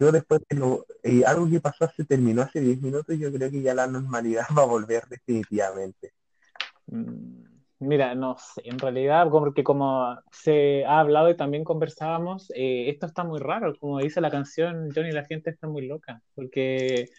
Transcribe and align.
yo 0.00 0.10
después 0.10 0.40
de 0.48 0.56
lo, 0.56 0.86
eh, 1.02 1.22
algo 1.26 1.48
que 1.48 1.60
pasó 1.60 1.86
se 1.94 2.06
terminó 2.06 2.40
hace 2.42 2.60
10 2.60 2.80
minutos, 2.80 3.18
yo 3.18 3.30
creo 3.30 3.50
que 3.50 3.60
ya 3.60 3.74
la 3.74 3.86
normalidad 3.86 4.46
va 4.58 4.62
a 4.62 4.66
volver 4.66 5.04
definitivamente. 5.08 6.14
Mm, 6.86 7.44
mira, 7.80 8.14
no 8.14 8.36
sé, 8.38 8.62
en 8.64 8.78
realidad, 8.78 9.28
porque 9.30 9.62
como 9.62 10.18
se 10.32 10.84
ha 10.86 11.00
hablado 11.00 11.28
y 11.28 11.36
también 11.36 11.64
conversábamos, 11.64 12.50
eh, 12.54 12.88
esto 12.88 13.06
está 13.06 13.24
muy 13.24 13.38
raro, 13.40 13.76
como 13.78 13.98
dice 13.98 14.22
la 14.22 14.30
canción, 14.30 14.88
Johnny, 14.94 15.12
la 15.12 15.26
gente 15.26 15.50
está 15.50 15.68
muy 15.68 15.86
loca, 15.86 16.22
porque 16.34 17.10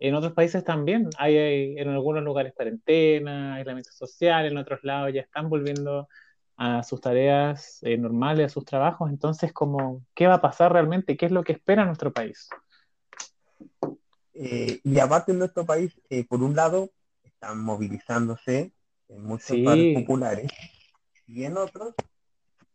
en 0.00 0.14
otros 0.16 0.32
países 0.32 0.64
también 0.64 1.08
hay, 1.18 1.78
en 1.78 1.88
algunos 1.88 2.24
lugares 2.24 2.52
cuarentena, 2.52 3.54
aislamiento 3.54 3.92
social, 3.92 4.44
en 4.46 4.58
otros 4.58 4.80
lados 4.82 5.12
ya 5.14 5.20
están 5.20 5.48
volviendo 5.48 6.08
a 6.56 6.82
sus 6.82 7.00
tareas 7.00 7.78
eh, 7.82 7.96
normales, 7.96 8.46
a 8.46 8.48
sus 8.48 8.64
trabajos. 8.64 9.10
Entonces, 9.10 9.52
como, 9.52 10.04
¿qué 10.14 10.26
va 10.26 10.34
a 10.34 10.40
pasar 10.40 10.72
realmente? 10.72 11.16
¿Qué 11.16 11.26
es 11.26 11.32
lo 11.32 11.42
que 11.42 11.52
espera 11.52 11.84
nuestro 11.84 12.12
país? 12.12 12.48
Eh, 14.34 14.80
y 14.82 14.98
aparte 14.98 15.32
en 15.32 15.38
nuestro 15.38 15.64
país, 15.64 16.00
eh, 16.10 16.24
por 16.24 16.42
un 16.42 16.56
lado, 16.56 16.90
están 17.22 17.60
movilizándose 17.60 18.72
en 19.08 19.22
muchos 19.22 19.48
sí. 19.48 19.92
populares 19.94 20.50
y 21.26 21.44
en 21.44 21.56
otros, 21.56 21.94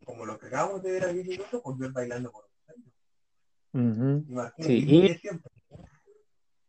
como 0.05 0.25
lo 0.25 0.39
que 0.39 0.47
acabamos 0.47 0.81
de 0.83 0.91
ver 0.91 1.03
a 1.05 1.13
10 1.13 1.27
minutos, 1.27 1.61
volver 1.63 1.91
bailando 1.91 2.31
por 2.31 2.49
sí. 4.59 5.19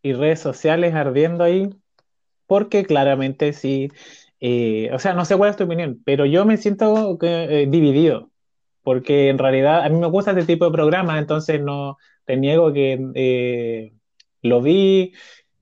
y, 0.03 0.12
redes 0.12 0.41
sociales 0.41 0.95
ardiendo 0.95 1.45
ahí, 1.45 1.70
porque 2.47 2.84
claramente 2.84 3.53
sí, 3.53 3.91
eh, 4.41 4.91
o 4.93 4.99
sea, 4.99 5.12
no 5.12 5.25
sé 5.25 5.37
cuál 5.37 5.51
es 5.51 5.57
tu 5.57 5.65
opinión, 5.65 6.01
pero 6.05 6.25
yo 6.25 6.45
me 6.47 6.57
siento 6.57 7.19
eh, 7.21 7.67
dividido, 7.69 8.31
porque 8.83 9.29
en 9.29 9.39
realidad 9.39 9.85
a 9.85 9.89
mí 9.91 9.98
me 9.98 10.07
gusta 10.07 10.31
este 10.31 10.45
tipo 10.45 10.65
de 10.65 10.73
programas, 10.73 11.19
entonces 11.19 11.61
no 11.61 11.98
te 12.25 12.37
niego 12.37 12.73
que 12.73 12.98
eh, 13.15 13.93
lo 14.43 14.62
vi, 14.62 15.12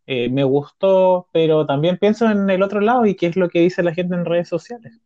me 0.06 0.42
gustó, 0.42 1.28
pero 1.32 1.66
también 1.66 1.98
pienso 1.98 2.30
en 2.30 2.48
el 2.48 2.62
otro 2.62 2.80
lado 2.80 3.04
y 3.04 3.14
qué 3.14 3.26
es 3.26 3.36
lo 3.36 3.50
que 3.50 3.60
dice 3.60 3.82
la 3.82 3.92
gente 3.92 4.14
en 4.14 4.24
redes 4.24 4.48
sociales. 4.48 4.98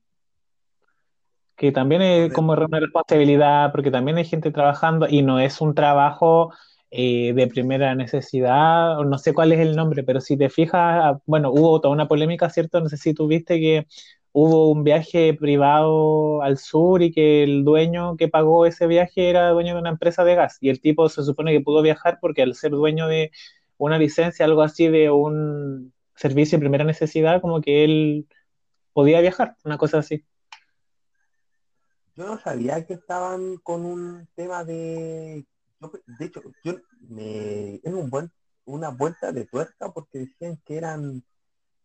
Que 1.56 1.72
también 1.72 2.02
es 2.02 2.32
como 2.32 2.52
una 2.52 2.78
responsabilidad, 2.78 3.72
porque 3.72 3.90
también 3.90 4.18
hay 4.18 4.24
gente 4.24 4.52
trabajando 4.52 5.08
y 5.08 5.22
no 5.22 5.40
es 5.40 5.60
un 5.60 5.74
trabajo 5.74 6.52
eh, 6.94 7.32
de 7.32 7.46
primera 7.46 7.94
necesidad, 7.94 8.98
no 8.98 9.16
sé 9.16 9.32
cuál 9.32 9.52
es 9.52 9.60
el 9.60 9.74
nombre, 9.74 10.02
pero 10.02 10.20
si 10.20 10.36
te 10.36 10.50
fijas, 10.50 11.16
bueno, 11.24 11.50
hubo 11.50 11.80
toda 11.80 11.94
una 11.94 12.06
polémica, 12.06 12.50
¿cierto? 12.50 12.82
No 12.82 12.90
sé 12.90 12.98
si 12.98 13.14
tuviste 13.14 13.58
que 13.58 13.86
hubo 14.32 14.70
un 14.70 14.84
viaje 14.84 15.32
privado 15.32 16.42
al 16.42 16.58
sur 16.58 17.02
y 17.02 17.10
que 17.10 17.44
el 17.44 17.64
dueño 17.64 18.18
que 18.18 18.28
pagó 18.28 18.66
ese 18.66 18.86
viaje 18.86 19.30
era 19.30 19.48
dueño 19.52 19.72
de 19.72 19.80
una 19.80 19.88
empresa 19.88 20.22
de 20.22 20.34
gas 20.34 20.58
y 20.60 20.68
el 20.68 20.82
tipo 20.82 21.08
se 21.08 21.22
supone 21.24 21.52
que 21.52 21.62
pudo 21.62 21.80
viajar 21.80 22.18
porque 22.20 22.42
al 22.42 22.54
ser 22.54 22.72
dueño 22.72 23.08
de 23.08 23.30
una 23.78 23.98
licencia, 23.98 24.44
algo 24.44 24.60
así 24.60 24.88
de 24.88 25.10
un 25.10 25.94
servicio 26.14 26.58
de 26.58 26.60
primera 26.60 26.84
necesidad, 26.84 27.40
como 27.40 27.62
que 27.62 27.84
él 27.84 28.26
podía 28.92 29.22
viajar, 29.22 29.56
una 29.64 29.78
cosa 29.78 30.00
así. 30.00 30.26
Yo 32.16 32.26
no 32.26 32.38
sabía 32.38 32.84
que 32.84 32.92
estaban 32.92 33.56
con 33.62 33.86
un 33.86 34.28
tema 34.34 34.62
de 34.62 35.46
de 36.06 36.24
hecho, 36.24 36.42
yo 36.64 36.74
me, 37.08 37.76
es 37.76 37.92
un 37.92 38.10
buen, 38.10 38.30
una 38.64 38.90
vuelta 38.90 39.32
de 39.32 39.46
tuerca 39.46 39.92
porque 39.92 40.20
decían 40.20 40.58
que 40.64 40.76
eran 40.76 41.22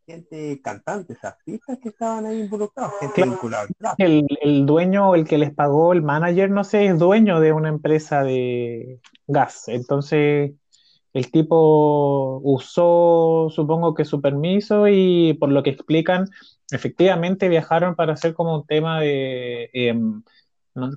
gente 0.06 0.62
cantantes, 0.62 1.22
artistas 1.24 1.80
que 1.80 1.90
estaban 1.90 2.26
ahí 2.26 2.40
involucrados, 2.42 2.94
gente 3.00 3.24
vinculada. 3.24 3.68
El, 3.98 4.26
el 4.42 4.66
dueño, 4.66 5.16
el 5.16 5.28
que 5.28 5.38
les 5.38 5.54
pagó, 5.54 5.92
el 5.92 6.02
manager, 6.02 6.50
no 6.50 6.64
sé, 6.64 6.86
es 6.86 6.98
dueño 6.98 7.42
de 7.42 7.52
una 7.52 7.70
empresa 7.70 8.24
de 8.24 9.02
gas. 9.28 9.68
Entonces, 9.68 10.54
el 11.12 11.32
tipo 11.32 12.40
usó, 12.42 13.50
supongo 13.50 13.94
que 13.96 14.06
su 14.06 14.22
permiso 14.22 14.88
y 14.88 15.34
por 15.34 15.50
lo 15.50 15.62
que 15.62 15.72
explican, 15.72 16.30
efectivamente 16.72 17.50
viajaron 17.50 17.96
para 17.96 18.14
hacer 18.14 18.34
como 18.34 18.56
un 18.56 18.66
tema 18.66 19.02
de, 19.02 19.70
em, 19.74 20.24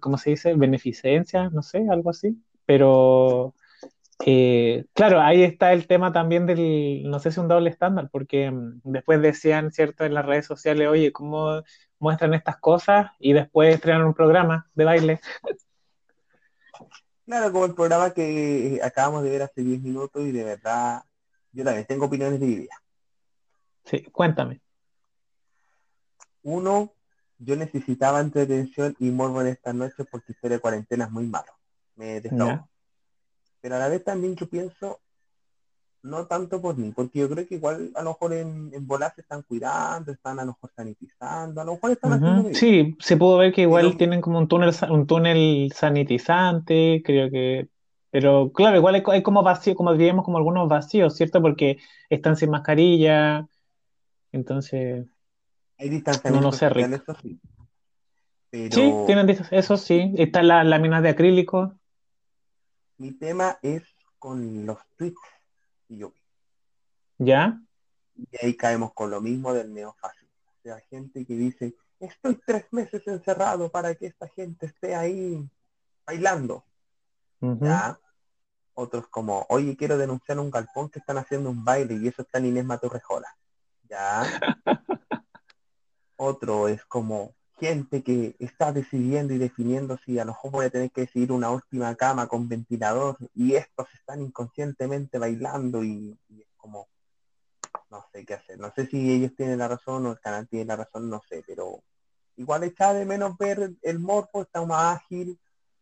¿cómo 0.00 0.18
se 0.18 0.30
dice? 0.30 0.54
Beneficencia, 0.54 1.50
no 1.50 1.62
sé, 1.62 1.84
algo 1.90 2.10
así 2.10 2.38
pero 2.70 3.52
eh, 4.24 4.84
claro, 4.92 5.20
ahí 5.20 5.42
está 5.42 5.72
el 5.72 5.88
tema 5.88 6.12
también 6.12 6.46
del, 6.46 7.02
no 7.10 7.18
sé 7.18 7.32
si 7.32 7.40
un 7.40 7.48
doble 7.48 7.68
estándar, 7.68 8.08
porque 8.12 8.48
mm, 8.48 8.82
después 8.84 9.20
decían, 9.20 9.72
¿cierto?, 9.72 10.04
en 10.04 10.14
las 10.14 10.24
redes 10.24 10.46
sociales, 10.46 10.86
oye, 10.86 11.10
¿cómo 11.10 11.64
muestran 11.98 12.32
estas 12.32 12.58
cosas? 12.58 13.10
Y 13.18 13.32
después 13.32 13.74
estrenan 13.74 14.06
un 14.06 14.14
programa 14.14 14.70
de 14.76 14.84
baile. 14.84 15.20
Claro, 17.26 17.50
como 17.50 17.64
el 17.64 17.74
programa 17.74 18.12
que 18.12 18.78
acabamos 18.84 19.24
de 19.24 19.30
ver 19.30 19.42
hace 19.42 19.62
10 19.62 19.82
minutos 19.82 20.22
y 20.24 20.30
de 20.30 20.44
verdad, 20.44 21.02
yo 21.50 21.64
también 21.64 21.86
tengo 21.86 22.06
opiniones 22.06 22.38
divididas. 22.38 22.78
Sí, 23.84 24.04
cuéntame. 24.12 24.60
Uno, 26.42 26.94
yo 27.36 27.56
necesitaba 27.56 28.20
entretención 28.20 28.94
y 29.00 29.10
morbo 29.10 29.40
en 29.40 29.48
esta 29.48 29.72
noche 29.72 30.04
porque 30.04 30.30
historia 30.30 30.58
de 30.58 30.60
cuarentena 30.60 31.06
es 31.06 31.10
muy 31.10 31.26
malo 31.26 31.59
me 32.00 32.20
Pero 33.60 33.76
a 33.76 33.78
la 33.78 33.88
vez 33.88 34.02
también 34.02 34.34
yo 34.34 34.48
pienso, 34.48 35.00
no 36.02 36.26
tanto 36.26 36.60
por 36.62 36.76
mí, 36.76 36.92
porque 36.92 37.20
yo 37.20 37.28
creo 37.28 37.46
que 37.46 37.56
igual 37.56 37.90
a 37.94 38.02
lo 38.02 38.10
mejor 38.10 38.32
en, 38.32 38.70
en 38.72 38.86
volar 38.86 39.12
se 39.14 39.20
están 39.20 39.42
cuidando, 39.42 40.12
están 40.12 40.38
a 40.40 40.44
lo 40.44 40.52
mejor 40.52 40.70
sanitizando, 40.74 41.60
a 41.60 41.64
lo 41.64 41.74
mejor 41.74 41.90
están 41.90 42.12
haciendo 42.14 42.54
Sí, 42.54 42.96
se 42.98 43.16
pudo 43.16 43.38
ver 43.38 43.52
que 43.52 43.62
igual 43.62 43.96
tienen 43.96 44.20
como 44.20 44.38
un 44.38 44.48
túnel, 44.48 44.74
un 44.88 45.06
túnel 45.06 45.72
sanitizante, 45.74 47.02
creo 47.04 47.30
que 47.30 47.68
pero 48.10 48.50
claro, 48.52 48.76
igual 48.76 49.04
hay, 49.06 49.22
como 49.22 49.42
vacío, 49.44 49.76
como 49.76 49.92
diríamos, 49.92 50.24
como 50.24 50.38
algunos 50.38 50.68
vacíos, 50.68 51.14
¿cierto? 51.14 51.40
Porque 51.40 51.78
están 52.08 52.36
sin 52.36 52.50
mascarilla, 52.50 53.46
entonces... 54.32 55.06
Hay 55.78 55.88
distanciamiento 55.88 56.44
no, 56.44 56.50
no 56.50 56.56
sé, 56.56 56.66
Eso 56.66 57.14
sí. 57.22 57.40
Sí, 58.52 58.92
tienen 59.06 59.28
eso 59.52 59.76
sí. 59.76 60.12
Están 60.16 60.48
las 60.48 60.66
láminas 60.66 61.02
de 61.04 61.10
acrílico. 61.10 61.76
Mi 63.00 63.12
tema 63.12 63.58
es 63.62 63.82
con 64.18 64.66
los 64.66 64.76
tweets 64.98 65.16
y 65.88 65.96
yo. 65.96 66.12
¿Ya? 67.16 67.58
Y 68.14 68.28
ahí 68.44 68.54
caemos 68.54 68.92
con 68.92 69.10
lo 69.10 69.22
mismo 69.22 69.54
del 69.54 69.72
neofascismo. 69.72 70.50
O 70.50 70.62
sea, 70.62 70.78
gente 70.90 71.24
que 71.24 71.32
dice, 71.32 71.74
estoy 71.98 72.38
tres 72.44 72.66
meses 72.72 73.00
encerrado 73.06 73.70
para 73.70 73.94
que 73.94 74.08
esta 74.08 74.28
gente 74.28 74.66
esté 74.66 74.94
ahí 74.94 75.42
bailando. 76.04 76.66
¿Ya? 77.40 77.98
Otros 78.74 79.08
como, 79.08 79.46
oye, 79.48 79.78
quiero 79.78 79.96
denunciar 79.96 80.38
un 80.38 80.50
galpón 80.50 80.90
que 80.90 80.98
están 80.98 81.16
haciendo 81.16 81.48
un 81.48 81.64
baile 81.64 81.94
y 81.94 82.06
eso 82.06 82.20
está 82.20 82.36
en 82.36 82.46
Inés 82.48 82.66
Maturrejola. 82.66 83.34
¿Ya? 83.88 84.24
Otro 86.16 86.68
es 86.68 86.84
como, 86.84 87.34
gente 87.60 88.02
que 88.02 88.34
está 88.38 88.72
decidiendo 88.72 89.34
y 89.34 89.38
definiendo 89.38 89.98
si 90.04 90.18
a 90.18 90.24
lo 90.24 90.32
mejor 90.32 90.50
voy 90.50 90.66
a 90.66 90.70
tener 90.70 90.90
que 90.90 91.02
decidir 91.02 91.30
una 91.30 91.50
última 91.50 91.94
cama 91.94 92.26
con 92.26 92.48
ventilador 92.48 93.18
y 93.34 93.54
estos 93.54 93.86
están 93.94 94.22
inconscientemente 94.22 95.18
bailando 95.18 95.84
y, 95.84 96.16
es 96.30 96.46
como 96.56 96.88
no 97.90 98.04
sé 98.12 98.24
qué 98.24 98.34
hacer. 98.34 98.58
No 98.58 98.72
sé 98.74 98.86
si 98.86 99.12
ellos 99.12 99.32
tienen 99.36 99.58
la 99.58 99.68
razón 99.68 100.06
o 100.06 100.12
el 100.12 100.20
canal 100.20 100.48
tiene 100.48 100.64
la 100.64 100.76
razón, 100.76 101.10
no 101.10 101.20
sé, 101.28 101.44
pero 101.46 101.82
igual 102.36 102.64
está 102.64 102.94
de 102.94 103.04
menos 103.04 103.36
ver 103.36 103.72
el 103.82 103.98
morfo, 103.98 104.42
está 104.42 104.64
más 104.64 104.96
ágil. 104.96 105.38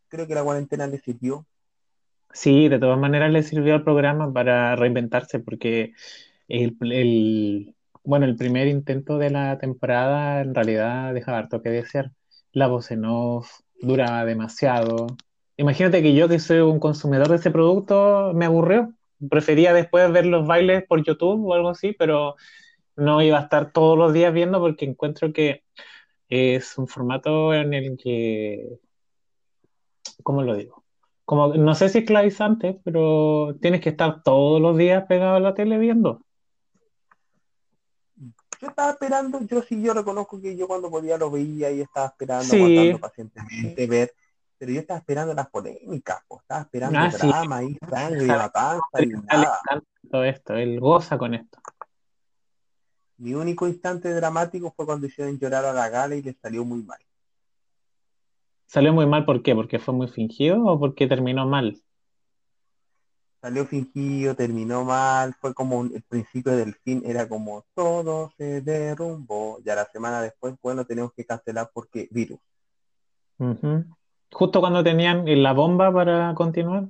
Creo 0.09 0.27
que 0.27 0.35
la 0.35 0.43
cuarentena 0.43 0.87
le 0.87 0.99
sirvió. 0.99 1.47
Sí, 2.33 2.69
de 2.69 2.79
todas 2.79 2.99
maneras 2.99 3.31
le 3.31 3.43
sirvió 3.43 3.75
al 3.75 3.85
programa 3.85 4.33
para 4.33 4.77
reinventarse 4.77 5.39
porque 5.39 5.95
el, 6.49 6.77
el, 6.81 7.75
bueno, 8.05 8.27
el 8.27 8.37
primer 8.37 8.69
intento 8.69 9.19
de 9.19 9.31
la 9.31 9.59
temporada 9.59 10.41
en 10.41 10.55
realidad 10.55 11.15
deja 11.15 11.37
harto 11.37 11.63
que 11.63 11.71
desear. 11.71 12.13
La 12.53 12.67
voz 12.69 12.91
en 12.91 13.05
off 13.05 13.61
dura 13.81 14.25
demasiado. 14.25 15.07
Imagínate 15.57 16.03
que 16.03 16.15
yo, 16.15 16.29
que 16.29 16.39
soy 16.39 16.61
un 16.61 16.81
consumidor 16.81 17.29
de 17.29 17.37
ese 17.37 17.51
producto, 17.51 18.33
me 18.35 18.47
aburrió. 18.47 18.95
Prefería 19.31 19.73
después 19.73 20.11
ver 20.13 20.27
los 20.27 20.47
bailes 20.47 20.85
por 20.87 21.03
YouTube 21.05 21.47
o 21.47 21.55
algo 21.55 21.71
así, 21.71 21.93
pero 21.93 22.37
no 22.97 23.23
iba 23.23 23.39
a 23.39 23.43
estar 23.43 23.73
todos 23.73 23.99
los 23.99 24.13
días 24.13 24.33
viendo 24.33 24.61
porque 24.61 24.85
encuentro 24.85 25.33
que 25.33 25.65
es 26.29 26.79
un 26.79 26.89
formato 26.89 27.55
en 27.55 27.75
el 27.75 27.97
que, 27.97 28.79
¿cómo 30.23 30.43
lo 30.43 30.55
digo? 30.57 30.85
Como, 31.25 31.55
no 31.55 31.75
sé 31.75 31.89
si 31.89 31.99
esclavizante, 31.99 32.81
pero 32.85 33.57
tienes 33.61 33.81
que 33.81 33.91
estar 33.91 34.23
todos 34.23 34.61
los 34.61 34.77
días 34.77 35.05
pegado 35.07 35.37
a 35.37 35.41
la 35.41 35.55
tele 35.55 35.79
viendo 35.79 36.23
yo 38.61 38.69
estaba 38.69 38.91
esperando, 38.91 39.41
yo 39.41 39.63
sí, 39.63 39.83
yo 39.83 39.95
reconozco 39.95 40.41
que 40.41 40.57
yo 40.57 40.67
cuando 40.67 40.91
podía 40.91 41.17
lo 41.17 41.31
veía 41.31 41.71
y 41.71 41.81
estaba 41.81 42.07
esperando, 42.07 42.55
aguantando 42.55 42.99
pacientemente 42.99 43.87
ver, 43.87 44.13
pero 44.59 44.73
yo 44.73 44.81
estaba 44.81 44.99
esperando 44.99 45.35
las 45.35 45.49
polémicas, 45.49 46.23
estaba 46.29 46.61
esperando 46.63 46.99
ah, 46.99 47.11
drama 47.11 47.63
y 47.63 47.79
sangre 47.89 48.25
y 48.25 48.27
matanza 48.27 49.03
y 49.03 49.07
nada. 49.07 49.59
Todo 50.11 50.25
esto, 50.25 50.55
él 50.55 50.81
goza 50.81 51.19
con 51.19 51.35
esto. 51.35 51.59
Mi 53.19 53.35
único 53.35 53.67
instante 53.67 54.13
dramático 54.13 54.73
fue 54.77 54.87
cuando 54.87 55.07
hicieron 55.07 55.39
llorar 55.39 55.65
a 55.65 55.73
la 55.73 55.89
gala 55.89 56.15
y 56.15 56.23
le 56.23 56.35
salió 56.35 56.65
muy 56.65 56.83
mal. 56.83 56.99
¿Salió 58.67 58.93
muy 58.93 59.07
mal 59.07 59.25
por 59.25 59.43
qué? 59.43 59.55
¿Porque 59.55 59.79
fue 59.79 59.95
muy 59.95 60.09
fingido 60.09 60.65
o 60.65 60.79
porque 60.79 61.07
terminó 61.07 61.47
mal? 61.47 61.81
Salió 63.41 63.67
fingido, 63.67 64.35
terminó 64.35 64.85
mal, 64.85 65.35
fue 65.41 65.55
como 65.55 65.79
un- 65.79 65.95
el 65.95 66.03
principio 66.03 66.57
del 66.57 66.75
fin, 66.75 67.03
era 67.05 67.29
como 67.29 67.65
todo 67.75 68.33
se 68.37 68.61
derrumbó. 68.61 69.59
Ya 69.65 69.75
la 69.75 69.87
semana 69.87 70.21
después, 70.21 70.55
bueno, 70.63 70.85
tenemos 70.85 71.13
que 71.13 71.25
cancelar 71.25 71.71
porque 71.73 72.09
virus. 72.11 72.39
Justo 74.33 74.61
cuando 74.61 74.83
tenían 74.83 75.25
la 75.43 75.53
bomba 75.53 75.93
para 75.93 76.35
continuar. 76.35 76.89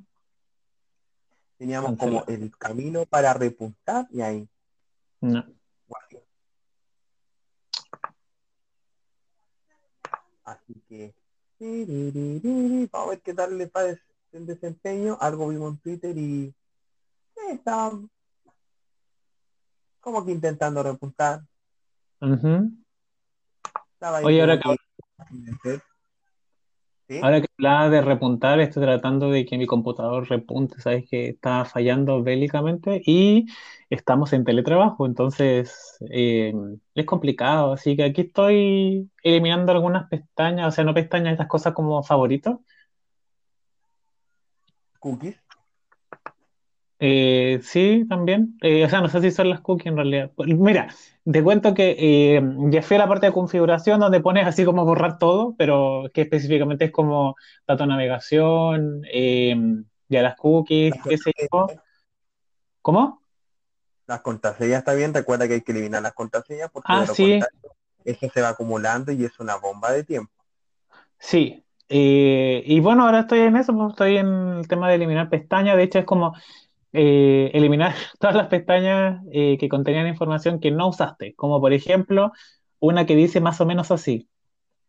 Teníamos 1.59 1.97
como 1.99 2.25
el 2.27 2.57
camino 2.57 3.05
para 3.05 3.35
repuntar 3.35 4.07
y 4.11 4.21
ahí. 4.21 4.49
No. 5.21 5.45
Así 10.45 10.81
que 10.89 11.15
vamos 11.61 13.07
a 13.07 13.11
ver 13.11 13.21
qué 13.21 13.35
tal 13.35 13.59
le 13.59 13.67
parece 13.67 14.01
el 14.33 14.47
desempeño. 14.47 15.17
Algo 15.21 15.49
vimos 15.49 15.73
en 15.73 15.79
Twitter 15.79 16.17
y 16.17 16.55
eh, 17.37 17.53
está 17.53 17.91
como 20.01 20.25
que 20.25 20.33
intentando 20.33 20.83
repuntar. 20.83 21.43
Estaba 23.93 24.19
ahí 24.19 24.25
Oye, 24.27 24.41
ahora 24.41 24.59
que, 24.61 24.77
que- 25.63 25.81
¿Sí? 27.09 27.21
ahora 27.23 27.41
que 27.41 27.47
hablaba 27.57 27.89
de 27.89 28.03
repuntar, 28.03 28.61
estoy 28.61 28.83
tratando 28.83 29.31
de 29.31 29.47
que 29.47 29.57
mi 29.57 29.67
computador 29.67 30.29
repunte, 30.29 30.79
sabes 30.81 31.09
que 31.09 31.31
está 31.31 31.65
fallando 31.65 32.23
bélicamente 32.23 33.01
y 33.05 33.47
estamos 33.89 34.35
en 34.35 34.45
teletrabajo, 34.45 35.07
entonces 35.07 35.97
eh, 36.11 36.53
es 36.95 37.07
complicado, 37.07 37.73
así 37.73 37.97
que 37.97 38.05
aquí 38.05 38.21
estoy 38.23 39.11
eliminando 39.23 39.73
algunas 39.73 40.07
pestañas, 40.11 40.69
o 40.69 40.71
sea, 40.71 40.85
no 40.85 40.93
pestañas, 40.93 41.33
estas 41.33 41.49
cosas 41.49 41.73
como 41.73 42.03
favoritos. 42.03 42.59
Cookies. 45.01 45.37
Eh, 47.01 47.61
sí, 47.63 48.05
también. 48.09 48.57
Eh, 48.61 48.85
o 48.85 48.89
sea, 48.89 49.01
no 49.01 49.09
sé 49.09 49.21
si 49.21 49.31
son 49.31 49.49
las 49.51 49.61
cookies 49.61 49.87
en 49.87 49.97
realidad. 49.97 50.33
Mira, 50.39 50.89
te 51.31 51.43
cuento 51.45 51.73
que 51.75 51.95
eh, 52.37 52.43
ya 52.71 52.83
fui 52.83 52.97
a 52.97 53.01
la 53.01 53.09
parte 53.09 53.27
de 53.27 53.33
configuración 53.33 54.01
donde 54.01 54.21
pones 54.21 54.47
así 54.47 54.65
como 54.65 54.85
borrar 54.85 55.19
todo, 55.19 55.55
pero 55.57 56.05
que 56.13 56.23
específicamente 56.23 56.87
es 56.87 56.91
como 56.91 57.37
dato 57.67 57.85
de 57.85 57.89
navegación, 57.89 59.03
ya 60.09 60.23
las 60.23 60.37
cookies, 60.37 60.97
Las 60.97 61.07
qué 61.07 61.19
sé 61.19 61.33
yo. 61.53 61.67
¿Cómo? 62.83 63.23
las 64.09 64.23
contraseñas 64.23 64.79
está 64.79 64.95
bien, 64.95 65.15
recuerda 65.15 65.47
que 65.47 65.55
hay 65.55 65.61
que 65.61 65.71
eliminar 65.73 66.03
las 66.03 66.15
contraseñas 66.15 66.71
porque 66.73 66.93
Ah, 66.93 67.03
de 67.03 67.07
lo 67.09 67.15
sí, 67.15 67.39
eso 68.05 68.29
se 68.33 68.41
va 68.41 68.49
acumulando 68.49 69.13
y 69.13 69.25
es 69.25 69.39
una 69.39 69.57
bomba 69.57 69.93
de 69.93 70.03
tiempo. 70.03 70.33
sí. 71.19 71.65
Eh, 71.89 72.63
y 72.67 72.81
bueno, 72.81 73.05
ahora 73.07 73.21
estoy 73.21 73.41
en 73.41 73.57
eso, 73.57 73.73
pues, 73.75 73.91
estoy 73.91 74.17
en 74.19 74.27
el 74.59 74.69
tema 74.69 74.89
de 74.89 74.97
eliminar 74.97 75.31
pestañas. 75.31 75.77
De 75.77 75.83
hecho, 75.85 75.99
es 75.99 76.05
como 76.05 76.35
eh, 76.93 77.51
eliminar 77.55 77.95
todas 78.19 78.37
las 78.37 78.49
pestañas 78.49 79.23
eh, 79.33 79.57
que 79.59 79.69
contenían 79.69 80.07
información 80.07 80.61
que 80.61 80.71
no 80.71 80.89
usaste, 80.89 81.35
como 81.35 81.61
por 81.61 81.73
ejemplo 81.73 82.33
una 82.81 83.07
que 83.07 83.17
dice 83.17 83.41
más 83.41 83.61
o 83.61 83.67
menos 83.67 83.91
así. 83.91 84.29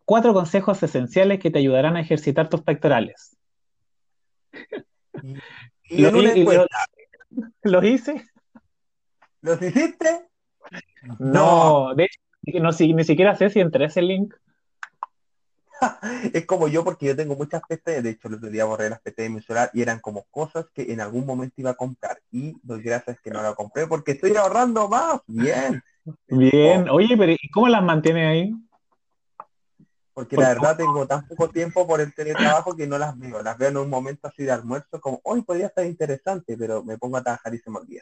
Cuatro 0.05 0.33
consejos 0.33 0.81
esenciales 0.83 1.39
que 1.39 1.51
te 1.51 1.59
ayudarán 1.59 1.95
a 1.95 2.01
ejercitar 2.01 2.49
tus 2.49 2.61
pectorales. 2.61 3.37
Y, 5.21 5.35
y 5.89 6.01
¿Lo, 6.01 6.09
en 6.09 6.15
una 6.15 6.33
hi- 6.35 6.39
y 6.39 6.43
lo- 6.45 6.51
encuesta, 6.51 6.77
¿los 7.63 7.83
hice? 7.83 8.25
¿los 9.41 9.61
hiciste? 9.61 10.27
No. 11.19 11.87
No, 11.89 11.95
de 11.95 12.03
hecho, 12.05 12.19
que 12.45 12.59
no, 12.59 12.71
si- 12.73 12.93
ni 12.93 13.03
siquiera 13.03 13.35
sé 13.35 13.49
si 13.49 13.59
entré 13.59 13.85
a 13.85 13.87
ese 13.87 14.01
link. 14.01 14.33
Es 16.33 16.45
como 16.45 16.67
yo 16.67 16.83
porque 16.83 17.07
yo 17.07 17.15
tengo 17.15 17.35
muchas 17.35 17.61
pestañas, 17.67 18.03
de 18.03 18.11
hecho 18.11 18.27
el 18.27 18.35
otro 18.35 18.49
día 18.49 18.65
borré 18.65 18.89
las 18.89 19.01
pestañas 19.01 19.29
de 19.31 19.35
mi 19.35 19.41
celular 19.41 19.69
y 19.73 19.81
eran 19.81 19.99
como 19.99 20.23
cosas 20.31 20.65
que 20.73 20.91
en 20.91 21.01
algún 21.01 21.25
momento 21.25 21.55
iba 21.57 21.71
a 21.71 21.75
comprar 21.75 22.21
y 22.31 22.55
doy 22.63 22.81
gracias 22.81 23.19
que 23.21 23.31
no 23.31 23.41
la 23.41 23.53
compré 23.53 23.87
porque 23.87 24.11
estoy 24.13 24.35
ahorrando 24.35 24.87
más. 24.87 25.21
Bien. 25.27 25.81
Bien, 26.27 26.89
Oh, 26.89 26.95
oye, 26.95 27.15
pero 27.17 27.31
¿y 27.31 27.49
cómo 27.51 27.67
las 27.67 27.83
mantiene 27.83 28.25
ahí? 28.25 28.53
porque 30.13 30.35
Por- 30.35 30.43
la 30.43 30.49
verdad 30.49 30.75
tengo 30.75 31.07
tan 31.07 31.25
poco 31.27 31.49
tiempo 31.49 31.87
por 31.87 32.01
el 32.01 32.13
teletrabajo 32.13 32.75
que 32.75 32.85
no 32.87 32.97
las 32.97 33.17
veo. 33.17 33.41
Las 33.41 33.57
veo 33.57 33.69
en 33.69 33.77
un 33.77 33.89
momento 33.89 34.27
así 34.27 34.43
de 34.43 34.51
almuerzo 34.51 34.99
como, 34.99 35.21
hoy 35.23 35.43
podría 35.43 35.67
estar 35.67 35.85
interesante, 35.85 36.57
pero 36.57 36.83
me 36.83 36.97
pongo 36.97 37.17
a 37.17 37.23
trabajar 37.23 37.53
y 37.53 37.59
se 37.59 37.69
me 37.69 37.77
olvida. 37.77 38.01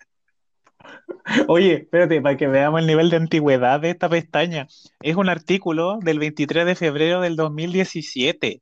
Oye, 1.47 1.73
espérate, 1.73 2.21
para 2.21 2.37
que 2.37 2.47
veamos 2.47 2.79
el 2.81 2.87
nivel 2.87 3.09
de 3.09 3.17
antigüedad 3.17 3.79
de 3.79 3.89
esta 3.89 4.09
pestaña. 4.09 4.67
Es 5.01 5.15
un 5.15 5.29
artículo 5.29 5.99
del 6.01 6.19
23 6.19 6.65
de 6.65 6.75
febrero 6.75 7.21
del 7.21 7.35
2017. 7.35 8.61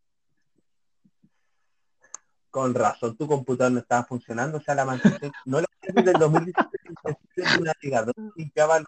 Con 2.50 2.74
razón, 2.74 3.18
tu 3.18 3.27
computador 3.27 3.74
no 3.74 3.80
estaba 3.80 4.06
funcionando, 4.06 4.60
o 4.60 4.62
sea, 4.62 4.75
la 4.75 4.86
mantención, 4.86 5.31
no 5.45 5.60
la 5.60 5.68
hacía 5.77 5.94
desde 5.94 6.12
el 6.12 6.19
2017, 6.19 7.18
tu 7.36 7.63
navegador 7.63 8.16
limpiaba 8.36 8.80
los 8.80 8.88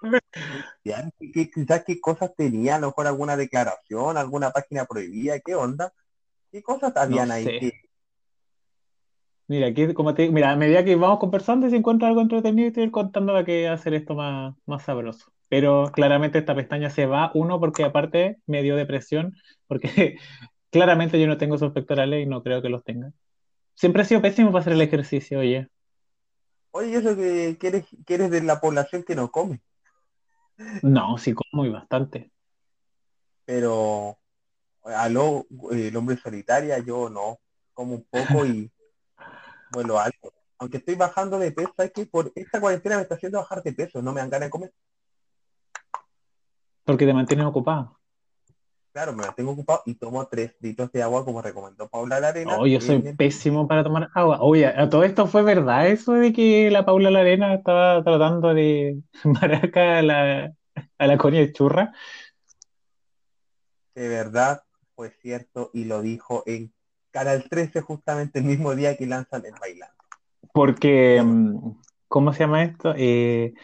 ya, 0.86 1.10
¿qué- 1.20 1.32
qué- 1.34 1.52
quizás 1.52 1.84
qué 1.86 2.00
cosas 2.00 2.32
tenía, 2.36 2.76
a 2.78 2.80
lo 2.80 2.88
mejor 2.88 3.08
alguna 3.08 3.36
declaración, 3.36 4.16
alguna 4.16 4.52
página 4.52 4.86
prohibida, 4.86 5.40
qué 5.42 5.54
onda, 5.56 5.92
qué 6.50 6.64
cosas 6.64 6.94
No 6.96 7.02
habían 7.02 7.30
ahí 7.30 7.44
sé. 7.44 7.60
que, 7.60 7.72
Mira, 9.48 9.68
aquí, 9.68 9.94
como 9.94 10.14
te, 10.14 10.30
mira, 10.30 10.52
a 10.52 10.56
medida 10.58 10.84
que 10.84 10.96
vamos 10.98 11.20
conversando, 11.20 11.70
si 11.70 11.76
encuentro 11.78 12.08
algo 12.08 12.20
entretenido, 12.22 12.70
te 12.72 12.82
voy 12.82 12.84
a 12.84 12.86
ir 12.88 12.92
contando 12.92 13.32
para 13.34 13.46
que 13.46 13.68
hacer 13.70 13.94
esto 13.94 14.14
más, 14.14 14.56
más 14.66 14.84
sabroso. 14.84 15.32
Pero 15.48 15.86
claramente 15.94 16.38
esta 16.38 16.54
pestaña 16.56 16.90
se 16.90 17.06
va, 17.06 17.32
uno, 17.34 17.58
porque 17.60 17.86
aparte 17.86 18.40
me 18.46 18.62
dio 18.62 18.76
depresión, 18.76 19.36
porque 19.68 20.18
claramente 20.72 21.20
yo 21.20 21.28
no 21.28 21.38
tengo 21.38 21.56
esos 21.56 21.72
pectorales 21.72 22.24
y 22.24 22.26
no 22.30 22.44
creo 22.44 22.62
que 22.62 22.68
los 22.70 22.84
tenga. 22.84 23.14
Siempre 23.76 24.04
he 24.04 24.06
sido 24.06 24.22
pésimo 24.22 24.52
para 24.52 24.62
hacer 24.62 24.74
el 24.74 24.82
ejercicio, 24.82 25.40
oye. 25.40 25.70
oye, 26.72 27.02
sé 27.02 27.16
que, 27.18 27.58
que 27.60 27.68
eres, 27.68 27.86
que 28.06 28.14
eres 28.16 28.32
de 28.32 28.42
la 28.42 28.60
población 28.62 29.04
que 29.04 29.16
no 29.16 29.30
come, 29.32 29.62
No, 30.82 31.18
sí 31.20 31.34
como 31.34 31.66
y 31.66 31.70
bastante. 31.70 32.32
pero 33.46 34.18
aló, 34.84 35.48
eh, 35.72 35.88
el 35.90 35.98
hombre 35.98 36.18
solitaria, 36.18 36.80
yo 36.80 37.10
no, 37.10 37.40
como 37.74 37.96
un 37.96 38.06
poco 38.06 38.46
y 38.46 38.72
vuelo 39.72 40.00
alto. 40.00 40.34
Aunque 40.60 40.78
estoy 40.78 40.96
bajando 40.96 41.38
de 41.38 41.52
peso, 41.52 41.74
es 41.78 41.92
que 41.92 42.06
por 42.06 42.32
esta 42.36 42.60
cuarentena 42.60 42.96
me 42.98 43.04
está 43.04 43.16
haciendo 43.16 43.40
bajar 43.40 43.62
de 43.64 43.74
peso, 43.74 44.02
no 44.02 44.12
me 44.12 44.22
dan 44.22 44.30
ganas 44.30 44.48
de 44.48 44.52
comer. 44.52 44.74
Porque 46.84 47.06
te 47.06 47.14
mantienes 47.14 47.46
ocupado. 47.46 48.00
Claro, 48.94 49.14
me 49.14 49.24
mantengo 49.24 49.52
ocupado 49.52 49.84
y 49.86 49.94
tomo 49.94 50.26
tres 50.28 50.56
litros 50.60 50.92
de 50.92 51.04
agua 51.04 51.24
como 51.24 51.40
recomendó 51.42 51.88
Paula 51.88 52.20
Larena. 52.20 52.58
Oh, 52.58 52.66
yo 52.66 52.82
soy 52.82 52.96
el- 52.96 53.16
pésimo 53.16 53.68
para 53.68 53.84
tomar 53.84 54.10
agua. 54.16 54.40
Oye, 54.42 54.66
a 54.66 54.90
todo 54.90 55.04
esto 55.04 55.28
fue 55.28 55.44
verdad 55.44 55.88
eso 55.88 56.14
de 56.14 56.34
que 56.34 56.72
la 56.72 56.84
Paula 56.84 57.12
Larena 57.12 57.54
estaba 57.54 58.04
tratando 58.04 58.56
de 58.56 59.00
maraca 59.24 60.00
a 60.00 60.02
la, 60.02 60.54
a 60.98 61.08
la 61.08 61.52
Churra. 61.54 61.94
De 63.94 64.08
verdad, 64.08 64.64
fue 64.96 65.12
cierto 65.12 65.70
y 65.74 65.86
lo 65.86 66.02
dijo 66.02 66.42
en 66.48 66.74
Canal 67.18 67.46
13 67.50 67.82
justamente 67.82 68.38
el 68.38 68.46
mismo 68.46 68.76
día 68.76 68.96
que 68.96 69.08
lanzan 69.08 69.44
el 69.44 69.54
bailando. 69.60 69.96
Porque, 70.54 71.16
Bueno. 71.20 71.34
mm, 71.34 71.82
¿cómo 72.08 72.32
se 72.32 72.42
llama 72.42 72.64
esto? 72.64 72.94
Eh, 72.96 73.56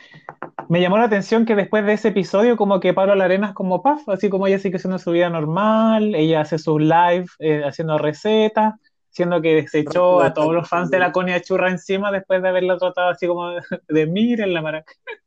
me 0.69 0.81
llamó 0.81 0.97
la 0.97 1.03
atención 1.03 1.45
que 1.45 1.53
después 1.55 1.85
de 1.85 1.93
ese 1.93 2.07
episodio, 2.07 2.57
como 2.57 2.79
que 2.79 2.95
Pablo 2.95 3.13
Larena 3.13 3.49
es 3.49 3.53
como 3.53 3.83
paf, 3.83 4.09
así 4.09 4.27
como 4.27 4.47
ella 4.47 4.57
sigue 4.57 4.77
haciendo 4.77 4.97
su 4.97 5.11
vida 5.11 5.29
normal, 5.29 6.15
ella 6.15 6.41
hace 6.41 6.57
sus 6.57 6.81
live 6.81 7.27
eh, 7.37 7.61
haciendo 7.63 7.99
recetas, 7.99 8.73
siendo 9.11 9.39
que 9.39 9.67
se 9.67 9.81
echó 9.81 10.21
a 10.21 10.33
todos 10.33 10.55
los 10.55 10.67
fans 10.67 10.89
de 10.89 10.97
la 10.97 11.11
Conia 11.11 11.39
Churra 11.39 11.69
encima 11.69 12.11
después 12.11 12.41
de 12.41 12.49
haberla 12.49 12.79
tratado 12.79 13.09
así 13.09 13.27
como 13.27 13.51
de, 13.51 13.61
de 13.87 14.07
miren 14.07 14.51
la 14.51 14.63
maraca. 14.63 14.91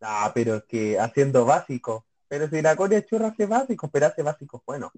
Ah, 0.00 0.30
pero 0.32 0.56
es 0.56 0.64
que 0.64 1.00
haciendo 1.00 1.44
básico. 1.44 2.04
Pero 2.28 2.48
si 2.48 2.60
la 2.62 2.76
Corea 2.76 3.04
Churra 3.04 3.28
hace 3.28 3.46
básicos, 3.46 3.90
pero 3.90 4.06
hace 4.06 4.22
básicos 4.22 4.60
buenos. 4.64 4.92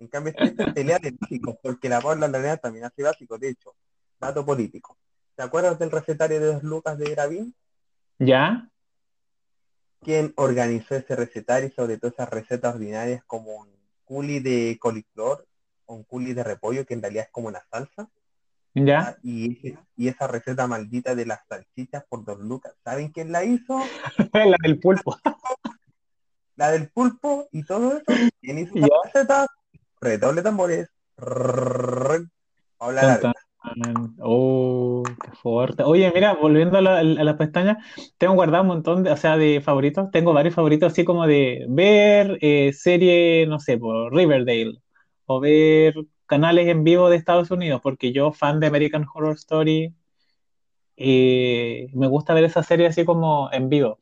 En 0.00 0.08
cambio, 0.08 0.32
esta 0.36 0.64
es 0.68 0.72
pelea 0.74 0.98
de 0.98 1.14
básicos, 1.18 1.56
porque 1.62 1.88
la 1.88 2.00
Paula 2.00 2.26
Larena 2.26 2.56
también 2.56 2.84
hace 2.86 3.02
básicos, 3.02 3.38
de 3.38 3.50
hecho. 3.50 3.74
Dato 4.18 4.44
político. 4.44 4.96
¿Te 5.36 5.42
acuerdas 5.42 5.78
del 5.78 5.90
recetario 5.90 6.40
de 6.40 6.46
dos 6.54 6.62
lucas 6.62 6.98
de 6.98 7.10
Gravín? 7.10 7.54
¿Ya? 8.18 8.68
¿Quién 10.02 10.32
organizó 10.36 10.94
ese 10.96 11.14
recetario 11.16 11.68
y 11.68 11.72
sobre 11.72 11.98
todo 11.98 12.10
esas 12.10 12.28
recetas 12.30 12.74
ordinarias 12.74 13.22
como 13.26 13.54
un 13.56 13.68
culi 14.04 14.40
de 14.40 14.78
coliflor 14.80 15.46
o 15.86 15.94
un 15.94 16.04
culi 16.04 16.32
de 16.32 16.42
repollo, 16.44 16.86
que 16.86 16.94
en 16.94 17.02
realidad 17.02 17.24
es 17.26 17.30
como 17.30 17.48
una 17.48 17.62
salsa? 17.70 18.08
¿Ya? 18.74 19.00
Ah, 19.00 19.16
Y, 19.22 19.52
ese- 19.68 19.78
y 19.96 20.08
esa 20.08 20.26
receta 20.26 20.66
maldita 20.66 21.14
de 21.14 21.26
las 21.26 21.40
salchichas 21.46 22.04
por 22.08 22.24
dos 22.24 22.38
lucas. 22.40 22.74
¿Saben 22.84 23.10
quién 23.12 23.32
la 23.32 23.44
hizo? 23.44 23.78
La 24.32 24.56
del 24.62 24.78
pulpo. 24.80 25.18
La 26.56 26.70
del 26.70 26.88
pulpo 26.90 27.48
y 27.52 27.64
todo 27.64 27.96
eso. 27.98 28.30
¿Quién 28.40 28.58
hizo 28.58 28.74
esa 28.76 28.88
receta? 29.04 29.46
Redoble 30.00 30.42
tambores. 30.42 30.88
Tan. 32.98 33.34
Oh, 34.20 35.02
qué 35.22 35.30
fuerte. 35.32 35.82
Oye, 35.84 36.10
mira, 36.14 36.34
volviendo 36.34 36.78
a, 36.78 36.80
la- 36.82 36.98
a 37.00 37.02
las 37.04 37.36
pestañas, 37.36 37.78
tengo 38.18 38.34
guardado 38.34 38.62
un 38.62 38.68
montón 38.68 39.02
de, 39.04 39.10
o 39.12 39.16
sea, 39.16 39.36
de 39.36 39.60
favoritos. 39.60 40.10
Tengo 40.10 40.32
varios 40.32 40.54
favoritos, 40.54 40.92
así 40.92 41.04
como 41.04 41.26
de 41.26 41.66
ver 41.68 42.38
eh, 42.40 42.72
serie, 42.72 43.46
no 43.46 43.58
sé, 43.60 43.78
por 43.78 44.14
Riverdale, 44.14 44.80
o 45.26 45.40
ver 45.40 45.94
canales 46.26 46.68
en 46.68 46.84
vivo 46.84 47.08
de 47.10 47.16
Estados 47.16 47.50
Unidos, 47.50 47.80
porque 47.82 48.12
yo, 48.12 48.32
fan 48.32 48.60
de 48.60 48.66
American 48.68 49.06
Horror 49.14 49.34
Story, 49.36 49.94
eh, 50.96 51.88
me 51.94 52.06
gusta 52.08 52.34
ver 52.34 52.44
esa 52.44 52.62
serie 52.62 52.86
así 52.86 53.04
como 53.04 53.50
en 53.52 53.68
vivo. 53.68 53.98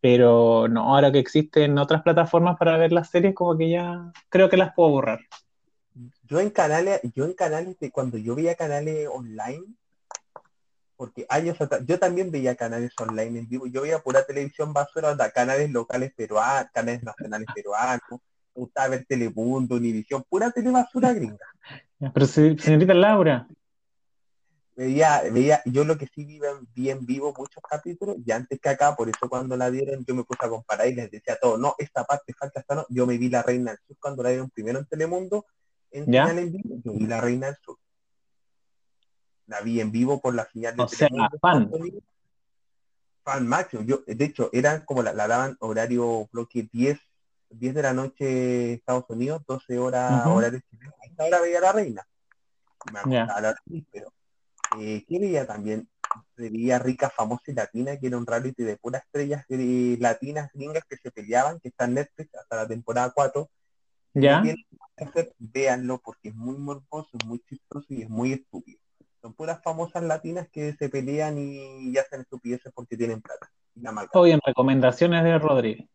Pero 0.00 0.66
no, 0.68 0.94
ahora 0.94 1.12
que 1.12 1.18
existen 1.18 1.78
otras 1.78 2.02
plataformas 2.02 2.56
para 2.56 2.76
ver 2.76 2.92
las 2.92 3.10
series, 3.10 3.34
como 3.34 3.56
que 3.56 3.70
ya 3.70 4.12
creo 4.28 4.48
que 4.48 4.56
las 4.56 4.72
puedo 4.74 4.90
borrar. 4.90 5.20
Yo 6.22 6.40
en 6.40 6.50
canales, 6.50 7.00
yo 7.14 7.24
en 7.24 7.34
canales 7.34 7.78
de 7.78 7.90
cuando 7.90 8.16
yo 8.16 8.34
veía 8.34 8.54
canales 8.54 9.08
online, 9.12 9.64
porque 10.96 11.26
años 11.28 11.60
atrás, 11.60 11.82
yo 11.86 11.98
también 11.98 12.30
veía 12.30 12.54
canales 12.54 12.92
online 12.98 13.40
en 13.40 13.48
vivo, 13.48 13.66
yo 13.66 13.82
veía 13.82 13.98
pura 13.98 14.24
televisión 14.24 14.72
basura, 14.72 15.16
canales 15.30 15.70
locales 15.70 16.12
peruanos, 16.14 16.70
canales 16.72 17.02
nacionales 17.02 17.46
peruanos, 17.54 18.02
me 18.10 18.18
gustaba 18.62 18.88
ver 18.88 19.04
Telemundo, 19.06 19.76
Univisión, 19.76 20.24
pura 20.28 20.50
telebasura 20.50 21.12
gringa. 21.12 21.46
Pero 22.12 22.26
señorita 22.26 22.94
Laura, 22.94 23.46
veía, 24.80 25.22
veía, 25.30 25.62
yo 25.66 25.84
lo 25.84 25.98
que 25.98 26.06
sí 26.06 26.24
vi, 26.24 26.40
vi 26.74 26.88
en 26.88 27.04
vivo 27.04 27.34
muchos 27.36 27.62
capítulos, 27.68 28.16
y 28.24 28.32
antes 28.32 28.58
que 28.58 28.68
acá, 28.70 28.96
por 28.96 29.10
eso 29.10 29.28
cuando 29.28 29.54
la 29.54 29.70
dieron, 29.70 30.04
yo 30.06 30.14
me 30.14 30.24
puse 30.24 30.46
a 30.46 30.48
comparar 30.48 30.88
y 30.88 30.94
les 30.94 31.10
decía 31.10 31.36
todo, 31.36 31.58
no, 31.58 31.74
esta 31.78 32.04
parte 32.04 32.32
falta 32.32 32.60
esta 32.60 32.74
no, 32.74 32.86
yo 32.88 33.06
me 33.06 33.18
vi 33.18 33.28
la 33.28 33.42
Reina 33.42 33.72
del 33.72 33.80
Sur 33.86 33.96
cuando 34.00 34.22
la 34.22 34.30
dieron 34.30 34.48
primero 34.48 34.78
en 34.78 34.86
Telemundo, 34.86 35.44
en 35.90 36.10
¿Ya? 36.10 36.30
en 36.30 36.50
vivo, 36.50 36.80
yo 36.82 36.92
vi 36.94 37.06
la 37.06 37.20
Reina 37.20 37.48
del 37.48 37.56
Sur. 37.62 37.76
La 39.48 39.60
vi 39.60 39.80
en 39.80 39.90
vivo 39.90 40.20
por 40.20 40.34
la 40.34 40.48
señal 40.50 40.76
de 40.76 40.82
o 40.82 40.86
Telemundo. 40.86 41.28
Sea, 41.28 41.40
fan. 41.40 41.70
Fan 43.22 43.46
máximo. 43.46 43.82
Yo, 43.82 44.02
de 44.06 44.24
hecho, 44.24 44.48
eran 44.52 44.84
como 44.86 45.02
la, 45.02 45.12
la 45.12 45.26
daban 45.26 45.56
horario 45.60 46.26
bloque 46.32 46.68
10, 46.72 46.98
10 47.50 47.74
de 47.74 47.82
la 47.82 47.92
noche 47.92 48.74
Estados 48.74 49.04
Unidos, 49.08 49.42
12 49.46 49.78
horas 49.78 50.24
uh 50.24 50.28
-huh. 50.28 50.36
horario 50.36 50.60
chileno. 50.70 50.94
A 51.02 51.06
esta 51.06 51.24
hora 51.24 51.40
veía 51.40 51.60
la 51.60 51.72
reina. 51.72 52.06
Me 52.92 53.10
yeah. 53.10 53.40
la 53.40 53.54
pero 53.92 54.10
eh, 54.78 55.04
¿qué 55.08 55.18
veía 55.18 55.46
también? 55.46 55.88
Veía 56.36 56.78
rica, 56.78 57.10
famosa 57.10 57.42
y 57.48 57.54
latina, 57.54 57.96
que 57.98 58.06
era 58.06 58.18
un 58.18 58.26
reality 58.26 58.62
de 58.62 58.76
puras 58.76 59.02
estrellas 59.04 59.44
de, 59.48 59.96
latinas 60.00 60.50
gringas 60.52 60.84
que 60.88 60.96
se 60.96 61.10
peleaban, 61.10 61.60
que 61.60 61.68
está 61.68 61.84
en 61.84 61.94
Netflix 61.94 62.34
hasta 62.34 62.56
la 62.56 62.68
temporada 62.68 63.12
4. 63.14 63.48
¿Ya? 64.14 64.42
véanlo 65.38 65.98
porque 65.98 66.28
es 66.28 66.34
muy 66.34 66.58
morboso, 66.58 67.10
es 67.18 67.24
muy 67.24 67.38
chistoso 67.40 67.86
y 67.88 68.02
es 68.02 68.10
muy 68.10 68.32
estúpido. 68.32 68.78
Son 69.22 69.34
puras 69.34 69.62
famosas 69.62 70.02
latinas 70.02 70.48
que 70.50 70.74
se 70.74 70.88
pelean 70.88 71.38
y, 71.38 71.96
hacen 71.98 72.22
estupideces 72.22 72.72
porque 72.74 72.96
tienen 72.96 73.20
plata. 73.20 73.50
Hoy 74.12 74.32
en 74.32 74.40
recomendaciones 74.44 75.22
de 75.24 75.38
Rodríguez. 75.38 75.88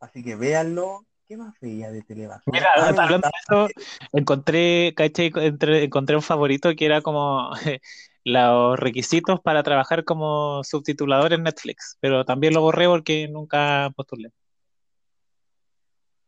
Así 0.00 0.22
que 0.22 0.36
véanlo, 0.36 1.04
¿Qué 1.34 1.38
más 1.38 1.58
veía 1.60 1.90
de 1.90 2.00
televisión? 2.02 2.42
Mira, 2.46 2.68
ah, 2.76 2.90
hablando 2.90 3.26
de 3.26 3.32
eso, 3.42 3.68
encontré, 4.12 4.94
caché, 4.96 5.32
encontré 5.34 6.14
un 6.14 6.22
favorito 6.22 6.72
que 6.76 6.86
era 6.86 7.02
como 7.02 7.50
los 8.24 8.78
requisitos 8.78 9.40
para 9.40 9.64
trabajar 9.64 10.04
como 10.04 10.62
subtitulador 10.62 11.32
en 11.32 11.42
Netflix, 11.42 11.98
pero 11.98 12.24
también 12.24 12.54
lo 12.54 12.60
borré 12.60 12.86
porque 12.86 13.26
nunca 13.26 13.90
postulé. 13.96 14.30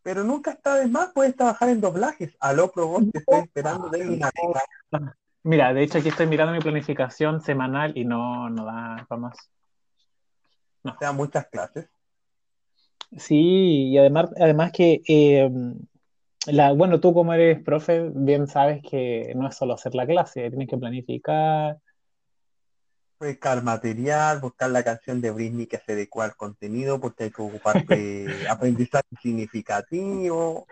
Pero 0.02 0.24
nunca 0.24 0.50
está 0.50 0.74
de 0.74 0.88
más, 0.88 1.12
puedes 1.12 1.36
trabajar 1.36 1.68
en 1.68 1.80
doblajes. 1.80 2.36
Aló, 2.40 2.72
Pro 2.72 2.98
te 3.12 3.18
estoy 3.20 3.42
esperando 3.42 3.88
de 3.88 4.08
una 4.08 4.28
Mira, 5.44 5.72
de 5.72 5.84
hecho 5.84 5.98
aquí 5.98 6.08
estoy 6.08 6.26
mirando 6.26 6.52
mi 6.52 6.58
planificación 6.58 7.40
semanal 7.40 7.96
y 7.96 8.04
no, 8.04 8.50
no 8.50 8.64
da 8.64 9.06
para 9.08 9.20
más. 9.20 9.36
No. 10.82 10.94
O 10.94 10.98
sea, 10.98 11.12
muchas 11.12 11.46
clases. 11.46 11.88
Sí, 13.16 13.90
y 13.90 13.98
además, 13.98 14.30
además 14.38 14.72
que, 14.72 15.02
eh, 15.08 15.50
la, 16.46 16.72
bueno, 16.72 17.00
tú 17.00 17.12
como 17.12 17.34
eres 17.34 17.62
profe, 17.62 18.10
bien 18.14 18.46
sabes 18.46 18.82
que 18.82 19.32
no 19.34 19.48
es 19.48 19.56
solo 19.56 19.74
hacer 19.74 19.94
la 19.94 20.06
clase, 20.06 20.48
tienes 20.48 20.68
que 20.68 20.76
planificar. 20.76 21.78
Buscar 23.18 23.62
material, 23.62 24.40
buscar 24.40 24.70
la 24.70 24.84
canción 24.84 25.20
de 25.20 25.30
Britney 25.30 25.66
que 25.66 25.78
se 25.78 25.92
adecua 25.92 26.26
al 26.26 26.36
contenido, 26.36 27.00
porque 27.00 27.24
hay 27.24 27.30
que 27.30 27.42
ocupar 27.42 27.76
aprendizaje 28.50 29.08
significativo. 29.22 30.66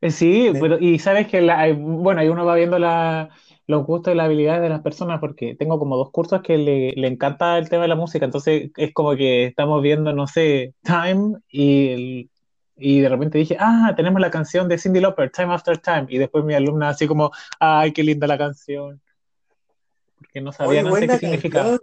Eh, 0.00 0.10
sí, 0.10 0.50
pero 0.58 0.78
y 0.78 0.98
sabes 0.98 1.28
que, 1.28 1.42
la, 1.42 1.72
bueno, 1.74 2.22
ahí 2.22 2.28
uno 2.28 2.46
va 2.46 2.54
viendo 2.54 2.78
la, 2.78 3.28
los 3.70 3.86
gustos 3.86 4.12
y 4.12 4.16
las 4.16 4.26
habilidades 4.26 4.62
de 4.62 4.68
las 4.68 4.82
personas, 4.82 5.20
porque 5.20 5.54
tengo 5.54 5.78
como 5.78 5.96
dos 5.96 6.10
cursos 6.10 6.42
que 6.42 6.58
le, 6.58 6.92
le, 6.92 7.06
encanta 7.06 7.56
el 7.56 7.68
tema 7.68 7.82
de 7.82 7.88
la 7.88 7.94
música, 7.94 8.24
entonces 8.24 8.70
es 8.76 8.92
como 8.92 9.14
que 9.16 9.46
estamos 9.46 9.80
viendo, 9.80 10.12
no 10.12 10.26
sé, 10.26 10.74
Time 10.82 11.38
y, 11.48 12.28
y 12.76 13.00
de 13.00 13.08
repente 13.08 13.38
dije, 13.38 13.56
ah, 13.60 13.92
tenemos 13.96 14.20
la 14.20 14.30
canción 14.30 14.68
de 14.68 14.76
Cindy 14.76 15.00
Lauper, 15.00 15.30
Time 15.30 15.54
After 15.54 15.78
Time, 15.78 16.06
y 16.08 16.18
después 16.18 16.44
mi 16.44 16.54
alumna 16.54 16.88
así 16.88 17.06
como, 17.06 17.30
ay, 17.60 17.92
qué 17.92 18.02
linda 18.02 18.26
la 18.26 18.36
canción, 18.36 19.00
porque 20.16 20.40
no 20.40 20.52
sabía 20.52 20.82
no 20.82 20.94
sé 20.96 21.06
qué 21.06 21.18
significaba. 21.18 21.78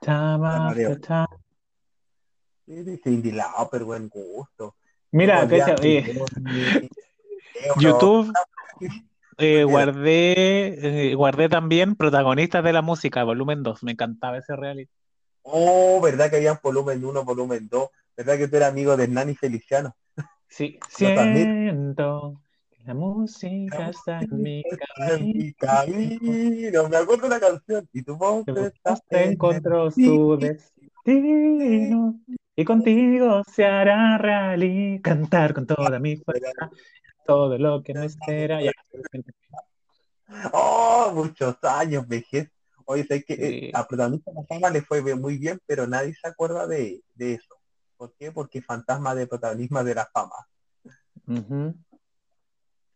Time 0.00 0.46
after 0.46 1.00
time. 1.00 1.26
Cindy 3.02 3.32
Lauper, 3.32 3.84
buen 3.84 4.08
gusto. 4.08 4.76
Mira, 5.12 5.46
eh, 5.82 6.88
YouTube 7.78 8.32
eh, 9.36 9.64
guardé, 9.64 11.10
eh, 11.10 11.14
guardé 11.14 11.48
también 11.50 11.96
protagonistas 11.96 12.64
de 12.64 12.72
la 12.72 12.80
música, 12.80 13.22
volumen 13.22 13.62
2. 13.62 13.82
Me 13.82 13.92
encantaba 13.92 14.38
ese 14.38 14.56
reality. 14.56 14.90
Oh, 15.42 16.00
¿verdad 16.00 16.30
que 16.30 16.36
había 16.36 16.58
volumen 16.62 17.04
1, 17.04 17.24
volumen 17.24 17.68
2? 17.68 17.88
¿Verdad 18.16 18.38
que 18.38 18.48
tú 18.48 18.56
eras 18.56 18.70
amigo 18.70 18.96
de 18.96 19.08
Nani 19.08 19.34
Feliciano? 19.34 19.94
Sí, 20.48 20.78
siento 20.88 22.40
que 22.70 22.82
la 22.84 22.94
música 22.94 23.90
está 23.90 24.20
en 24.20 24.42
mi 24.42 24.62
camino. 25.54 26.88
Me 26.88 26.96
acuerdo 26.96 27.24
de 27.24 27.28
la 27.28 27.40
canción. 27.40 27.88
Y 27.92 28.02
tu 28.02 28.16
voz 28.16 28.44
te 29.08 29.24
encontró 29.24 29.90
su 29.90 30.38
destino. 30.38 32.18
Y 32.54 32.64
contigo 32.64 33.42
se 33.44 33.64
hará 33.64 34.18
real 34.18 35.00
cantar 35.02 35.54
con 35.54 35.66
toda 35.66 35.98
mi 35.98 36.16
fuerza 36.16 36.70
todo 37.26 37.56
lo 37.56 37.82
que 37.82 37.94
me 37.94 38.06
espera. 38.06 38.60
Oh, 40.52 41.12
muchos 41.14 41.56
años, 41.62 42.06
vejez. 42.06 42.50
Oye, 42.84 43.04
sé 43.04 43.24
que 43.24 43.34
eh, 43.34 43.70
a 43.74 43.86
protagonista 43.86 44.30
de 44.30 44.40
la 44.40 44.46
fama 44.46 44.70
le 44.70 44.82
fue 44.82 45.00
muy 45.14 45.38
bien, 45.38 45.60
pero 45.66 45.86
nadie 45.86 46.14
se 46.14 46.28
acuerda 46.28 46.66
de, 46.66 47.02
de 47.14 47.34
eso. 47.34 47.56
¿Por 47.96 48.12
qué? 48.16 48.32
Porque 48.32 48.60
fantasma 48.60 49.14
de 49.14 49.26
protagonismo 49.26 49.82
de 49.84 49.94
la 49.94 50.06
fama. 50.12 50.34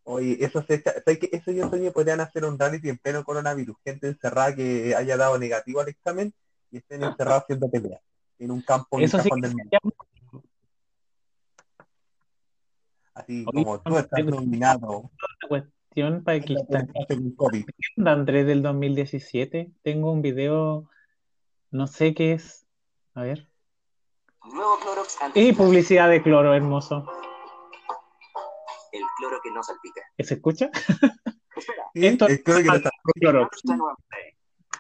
Oye, 0.03 0.45
eso 0.45 0.63
se, 0.63 0.83
sé 0.83 1.19
que 1.19 1.31
eso 1.33 1.51
yo 1.51 1.71
soñé 1.71 1.93
podrían 1.93 2.21
hacer 2.21 2.45
un 2.45 2.59
reality 2.59 2.91
en 2.91 2.99
pleno 2.99 3.25
coronavirus, 3.25 3.77
gente 3.85 4.09
encerrada 4.09 4.55
que 4.55 4.95
haya 4.95 5.17
dado 5.17 5.39
negativo 5.39 5.81
al 5.81 5.89
examen 5.89 6.35
y 6.71 6.79
estén 6.79 7.03
encerrados 7.03 7.45
haciendo 7.45 7.71
peleas 7.71 8.03
en 8.39 8.51
un 8.51 8.63
campo 8.63 8.99
Eso 9.01 9.19
sí 9.21 9.29
del 9.41 9.55
mundo. 9.55 9.79
Así 13.15 13.45
como 13.45 13.81
tú 13.81 13.97
estás 13.97 14.25
nominado. 14.27 15.11
Cuestión 15.49 16.23
para 16.23 16.41
que 16.41 16.55
está. 16.55 16.87
Andrés 18.05 18.47
del 18.47 18.63
2017. 18.63 19.73
Tengo 19.83 20.13
un 20.13 20.21
video, 20.21 20.91
no 21.71 21.87
sé 21.87 22.15
qué 22.15 22.33
es. 22.33 22.67
A 23.15 23.23
ver. 23.23 23.49
Y 25.35 25.53
publicidad 25.55 26.11
de 26.11 26.23
cloro, 26.23 26.55
hermoso. 26.55 27.07
El 28.93 29.03
cloro 29.17 29.41
que 29.43 29.51
no 29.51 29.63
salpica. 29.63 30.03
¿Se 30.19 30.35
escucha? 30.35 30.71
Espera. 31.57 31.91
Esto 31.95 32.29
es 32.29 32.43
cloro 32.43 32.63
que 32.63 32.69
no 32.69 32.91
cloro. 33.15 33.49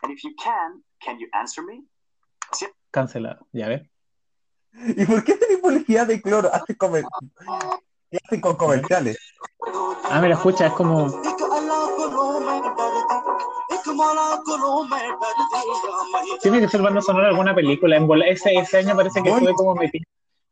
And 0.02 0.12
if 0.12 0.22
you 0.22 0.34
can, 0.36 0.84
can 1.00 1.18
you 1.18 1.26
answer 1.32 1.64
me? 1.64 1.84
Cancelado, 2.96 3.46
ya 3.52 3.68
ves. 3.68 3.82
¿Y 4.72 5.04
por 5.04 5.22
qué 5.22 5.34
tiene 5.34 5.58
publicidad 5.58 6.06
de 6.06 6.22
cloro? 6.22 6.48
Hace 6.50 6.74
comer... 6.78 7.04
¿Qué 8.10 8.18
hacen 8.24 8.40
con 8.40 8.56
comerciales? 8.56 9.18
Ah, 10.04 10.18
mira, 10.22 10.32
escucha, 10.32 10.68
es 10.68 10.72
como. 10.72 11.10
Tiene 16.40 16.60
que 16.60 16.68
ser 16.68 16.80
banda 16.80 17.02
sonora 17.02 17.28
alguna 17.28 17.54
película. 17.54 17.98
En 17.98 18.08
ese, 18.22 18.54
ese 18.54 18.78
año 18.78 18.96
parece 18.96 19.22
que 19.22 19.28
estuve 19.28 19.52
como 19.52 19.74
metido. 19.74 20.06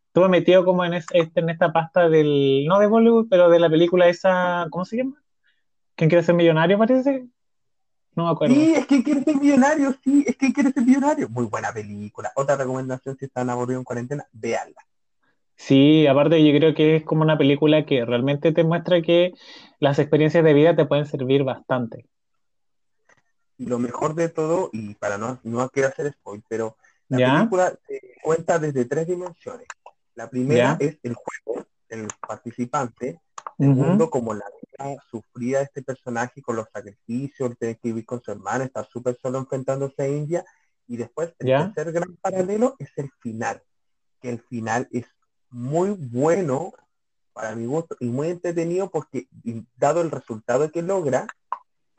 Estuve 0.09 0.29
metido 0.29 0.67
como 0.67 0.85
en, 0.85 0.93
este, 0.93 1.31
en 1.35 1.49
esta 1.49 1.73
pasta 1.73 2.11
del. 2.11 2.67
No 2.67 2.79
de 2.79 2.89
Bollywood, 2.89 3.29
pero 3.31 3.49
de 3.49 3.59
la 3.59 3.71
película 3.71 4.07
esa. 4.07 4.67
¿Cómo 4.69 4.85
se 4.85 4.99
llama? 4.99 5.23
¿Quién 5.95 6.11
quiere 6.11 6.23
ser 6.23 6.35
millonario? 6.35 6.77
Parece. 6.77 7.27
No 8.17 8.25
me 8.27 8.31
acuerdo. 8.31 8.55
Sí, 8.55 8.75
es 8.75 8.87
que 8.87 9.03
quiere 9.03 9.23
ser 9.25 9.37
millonario, 9.37 9.95
sí, 10.05 10.25
es 10.27 10.37
que 10.37 10.53
quiere 10.53 10.71
ser 10.73 10.85
millonario. 10.85 11.29
Muy 11.29 11.47
buena 11.47 11.73
película. 11.73 12.33
Otra 12.37 12.57
recomendación 12.57 13.17
si 13.19 13.25
están 13.25 13.51
aburridos 13.51 13.81
en 13.81 13.85
cuarentena, 13.85 14.27
véanla. 14.33 14.81
Sí, 15.57 16.07
aparte 16.07 16.45
yo 16.45 16.57
creo 16.59 16.75
que 16.75 16.97
es 16.97 17.05
como 17.05 17.23
una 17.23 17.39
película 17.39 17.87
que 17.87 18.05
realmente 18.05 18.53
te 18.53 18.65
muestra 18.65 19.03
que 19.03 19.35
las 19.79 19.99
experiencias 19.99 20.45
de 20.45 20.53
vida 20.53 20.77
te 20.77 20.85
pueden 20.85 21.07
servir 21.07 21.45
bastante. 21.45 22.07
Lo 23.59 23.79
mejor 23.79 24.15
de 24.15 24.29
todo, 24.29 24.71
y 24.73 24.95
para 24.95 25.17
no, 25.17 25.39
no 25.45 25.69
quiero 25.71 25.89
hacer 25.89 26.13
spoil, 26.13 26.43
pero 26.49 26.77
la 27.09 27.19
película 27.19 27.73
se 27.87 28.01
cuenta 28.23 28.59
desde 28.59 28.85
tres 28.85 29.07
dimensiones. 29.07 29.69
La 30.15 30.29
primera 30.29 30.77
Ya. 30.79 30.87
es 30.87 30.99
el 31.03 31.15
juego, 31.15 31.67
el 31.89 32.09
participante. 32.27 33.21
Segundo, 33.59 34.11
como 34.11 34.35
la 34.35 34.45
de 34.79 35.63
este 35.63 35.83
personaje 35.83 36.43
con 36.43 36.57
los 36.57 36.67
sacrificios, 36.73 37.51
el 37.51 37.57
tener 37.57 37.79
que 37.79 37.89
vivir 37.89 38.07
con 38.07 38.23
su 38.23 38.31
hermana, 38.31 38.65
estar 38.65 38.87
súper 38.89 39.19
solo 39.21 39.39
enfrentándose 39.39 40.03
a 40.03 40.09
India. 40.09 40.45
Y 40.87 40.97
después, 40.97 41.35
el 41.39 41.49
Ya. 41.49 41.73
tercer 41.73 41.93
gran 41.93 42.17
paralelo 42.17 42.77
es 42.79 42.91
el 42.97 43.11
final, 43.21 43.63
que 44.21 44.31
el 44.31 44.41
final 44.43 44.89
es 44.93 45.07
muy 45.51 45.91
bueno 45.91 46.73
para 47.33 47.55
mi 47.55 47.67
gusto 47.67 47.97
y 48.01 48.07
muy 48.07 48.29
entretenido 48.29 48.91
porque 48.91 49.29
dado 49.77 50.01
el 50.01 50.11
resultado 50.11 50.71
que 50.71 50.83
logra, 50.83 51.27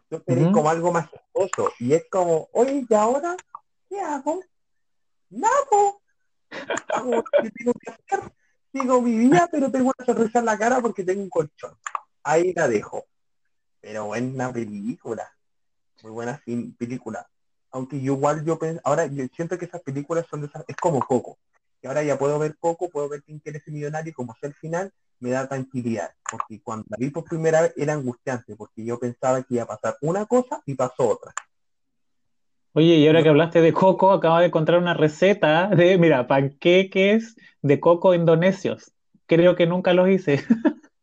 yo 0.10 0.22
Ujú. 0.28 0.52
como 0.52 0.70
algo 0.70 0.92
majestuoso 0.92 1.74
y 1.80 1.94
es 1.94 2.06
como, 2.10 2.48
oye, 2.54 2.86
¿y 2.88 2.94
ahora 2.94 3.36
qué 3.90 4.00
hago? 4.00 4.44
Nada, 5.30 5.54
hago 6.90 7.16
lo 7.16 7.24
que 7.24 7.50
tengo 7.52 7.74
que 7.74 7.92
hacer, 7.92 8.32
sigo 8.72 9.02
mi 9.02 9.18
vida, 9.18 9.50
pero 9.52 9.72
tengo 9.72 9.92
una 9.98 10.06
sonrisa 10.06 10.40
en 10.40 10.46
la 10.46 10.58
cara 10.58 10.80
porque 10.80 11.04
tengo 11.04 11.24
un 11.24 11.30
colchón. 11.30 11.76
Ahí 12.26 12.54
la 12.56 12.68
dejo. 12.68 13.06
Pero 13.82 14.06
buena 14.08 14.52
película, 14.52 15.32
muy 16.04 16.12
buena 16.12 16.42
película. 16.80 17.28
Aunque 17.72 18.02
yo 18.02 18.14
igual 18.14 18.44
yo 18.44 18.58
pens- 18.58 18.82
ahora 18.84 19.06
yo 19.06 19.26
siento 19.36 19.58
que 19.60 19.66
esas 19.66 19.82
películas 19.82 20.26
son 20.30 20.42
de 20.42 20.48
esas, 20.48 20.66
es 20.68 20.76
como 20.78 21.00
Coco. 21.02 21.38
Y 21.84 21.88
ahora 21.88 22.04
ya 22.04 22.18
puedo 22.18 22.40
ver 22.40 22.58
Coco, 22.60 22.90
puedo 22.90 23.08
ver 23.10 23.22
quién 23.24 23.40
quiere 23.40 23.60
ser 23.60 23.74
millonario 23.74 24.10
y 24.10 24.14
como 24.14 24.36
sé 24.42 24.48
el 24.48 24.56
final, 24.56 24.92
me 25.20 25.30
da 25.30 25.48
tranquilidad. 25.48 26.10
Porque 26.30 26.62
cuando 26.64 26.86
la 26.90 26.98
vi 26.98 27.12
por 27.12 27.26
primera 27.26 27.62
vez 27.62 27.74
era 27.78 27.94
angustiante, 27.94 28.56
porque 28.56 28.84
yo 28.84 28.98
pensaba 28.98 29.44
que 29.44 29.56
iba 29.56 29.64
a 29.64 29.68
pasar 29.68 29.98
una 30.02 30.26
cosa 30.26 30.62
y 30.66 30.74
pasó 30.74 31.10
otra. 31.10 31.32
Oye, 32.74 32.96
y 32.98 33.08
ahora 33.08 33.22
que 33.24 33.30
hablaste 33.30 33.62
de 33.62 33.72
coco, 33.72 34.12
acabo 34.12 34.40
de 34.40 34.48
encontrar 34.48 34.80
una 34.80 34.96
receta 34.96 35.68
de, 35.70 35.98
mira, 36.00 36.28
panqueques 36.28 37.36
de 37.62 37.80
coco 37.80 38.16
indonesios. 38.16 38.94
Creo 39.28 39.56
que 39.56 39.68
nunca 39.68 39.94
los 39.94 40.10
hice. 40.10 40.44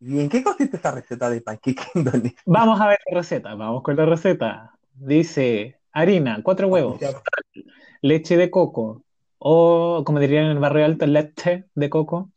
¿Y 0.00 0.18
en 0.18 0.30
qué 0.30 0.42
consiste 0.42 0.78
esa 0.78 0.92
receta 0.92 1.28
de 1.28 1.42
panqueque 1.42 1.82
indonesio? 1.94 2.38
Vamos 2.46 2.80
a 2.80 2.88
ver 2.88 2.98
la 3.10 3.18
receta, 3.18 3.54
vamos 3.54 3.82
con 3.82 3.96
la 3.96 4.06
receta. 4.06 4.72
Dice 4.94 5.78
harina, 5.92 6.40
cuatro 6.42 6.68
huevos, 6.68 6.98
leche 8.00 8.36
de 8.36 8.50
coco, 8.50 9.02
o 9.38 10.02
como 10.04 10.18
dirían 10.18 10.46
en 10.46 10.50
el 10.52 10.58
barrio 10.58 10.86
alto, 10.86 11.06
leche 11.06 11.64
de 11.74 11.90
coco. 11.90 12.30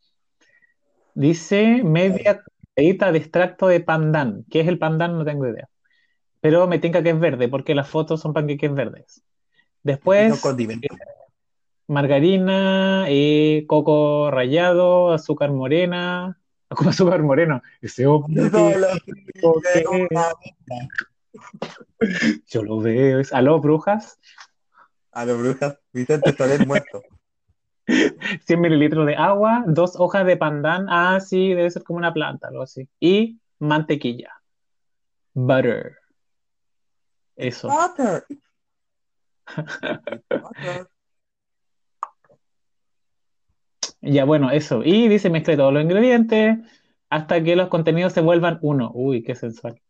Dice 1.14 1.82
media 1.82 2.42
cucharadita 2.42 3.12
de 3.12 3.18
extracto 3.18 3.66
de 3.68 3.80
pandan. 3.80 4.44
¿Qué 4.50 4.60
es 4.60 4.68
el 4.68 4.78
pandan? 4.78 5.16
No 5.16 5.24
tengo 5.24 5.46
idea. 5.46 5.68
Pero 6.40 6.66
me 6.66 6.78
tinca 6.78 7.02
que 7.02 7.10
es 7.10 7.18
verde, 7.18 7.48
porque 7.48 7.74
las 7.74 7.88
fotos 7.88 8.20
son 8.20 8.34
panqueques 8.34 8.74
verdes. 8.74 9.22
Después, 9.82 10.38
condimentos. 10.40 10.96
margarina, 11.86 13.06
eh, 13.08 13.64
coco 13.66 14.30
rallado, 14.30 15.12
azúcar 15.12 15.52
morena. 15.52 16.38
¿Cómo 16.74 16.90
azúcar 16.90 17.22
moreno? 17.22 17.62
Ese 17.80 18.06
hombre 18.06 18.50
yo 22.46 22.62
lo 22.62 22.80
veo. 22.80 23.20
Es, 23.20 23.32
¿Aló, 23.32 23.60
brujas? 23.60 24.18
A 25.12 25.24
los 25.24 25.38
brujas, 25.38 25.78
Vicente 25.92 26.32
Soler 26.36 26.66
muerto. 26.66 27.02
100 28.46 28.60
mililitros 28.60 29.06
de 29.06 29.16
agua, 29.16 29.64
dos 29.66 29.94
hojas 29.96 30.26
de 30.26 30.36
pandan. 30.36 30.86
Ah, 30.88 31.20
sí, 31.20 31.54
debe 31.54 31.70
ser 31.70 31.84
como 31.84 31.98
una 31.98 32.12
planta, 32.12 32.48
algo 32.48 32.62
así. 32.62 32.88
Y 32.98 33.38
mantequilla. 33.58 34.32
Butter. 35.34 35.96
Eso. 37.36 37.68
Butter. 37.68 38.24
Ya, 44.06 44.24
bueno, 44.24 44.50
eso. 44.50 44.82
Y 44.84 45.08
dice 45.08 45.30
mezcle 45.30 45.56
todos 45.56 45.72
los 45.72 45.82
ingredientes 45.82 46.58
hasta 47.08 47.42
que 47.42 47.56
los 47.56 47.68
contenidos 47.68 48.12
se 48.12 48.20
vuelvan 48.20 48.58
uno. 48.60 48.90
Uy, 48.94 49.22
qué 49.22 49.34
sensual. 49.34 49.80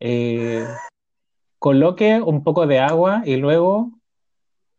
Eh, 0.00 0.66
coloque 1.58 2.20
un 2.20 2.44
poco 2.44 2.66
de 2.66 2.80
agua 2.80 3.22
y 3.24 3.36
luego 3.36 3.92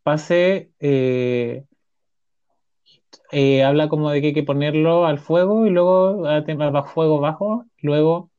pase, 0.03 0.71
eh, 0.79 1.65
eh, 3.31 3.63
habla 3.63 3.89
como 3.89 4.09
de 4.11 4.21
que 4.21 4.27
hay 4.27 4.33
que 4.33 4.43
ponerlo 4.43 5.05
al 5.05 5.19
fuego 5.19 5.65
y 5.65 5.69
luego 5.69 6.27
a, 6.27 6.43
fuego 6.83 7.19
bajo, 7.19 7.65
luego, 7.81 8.31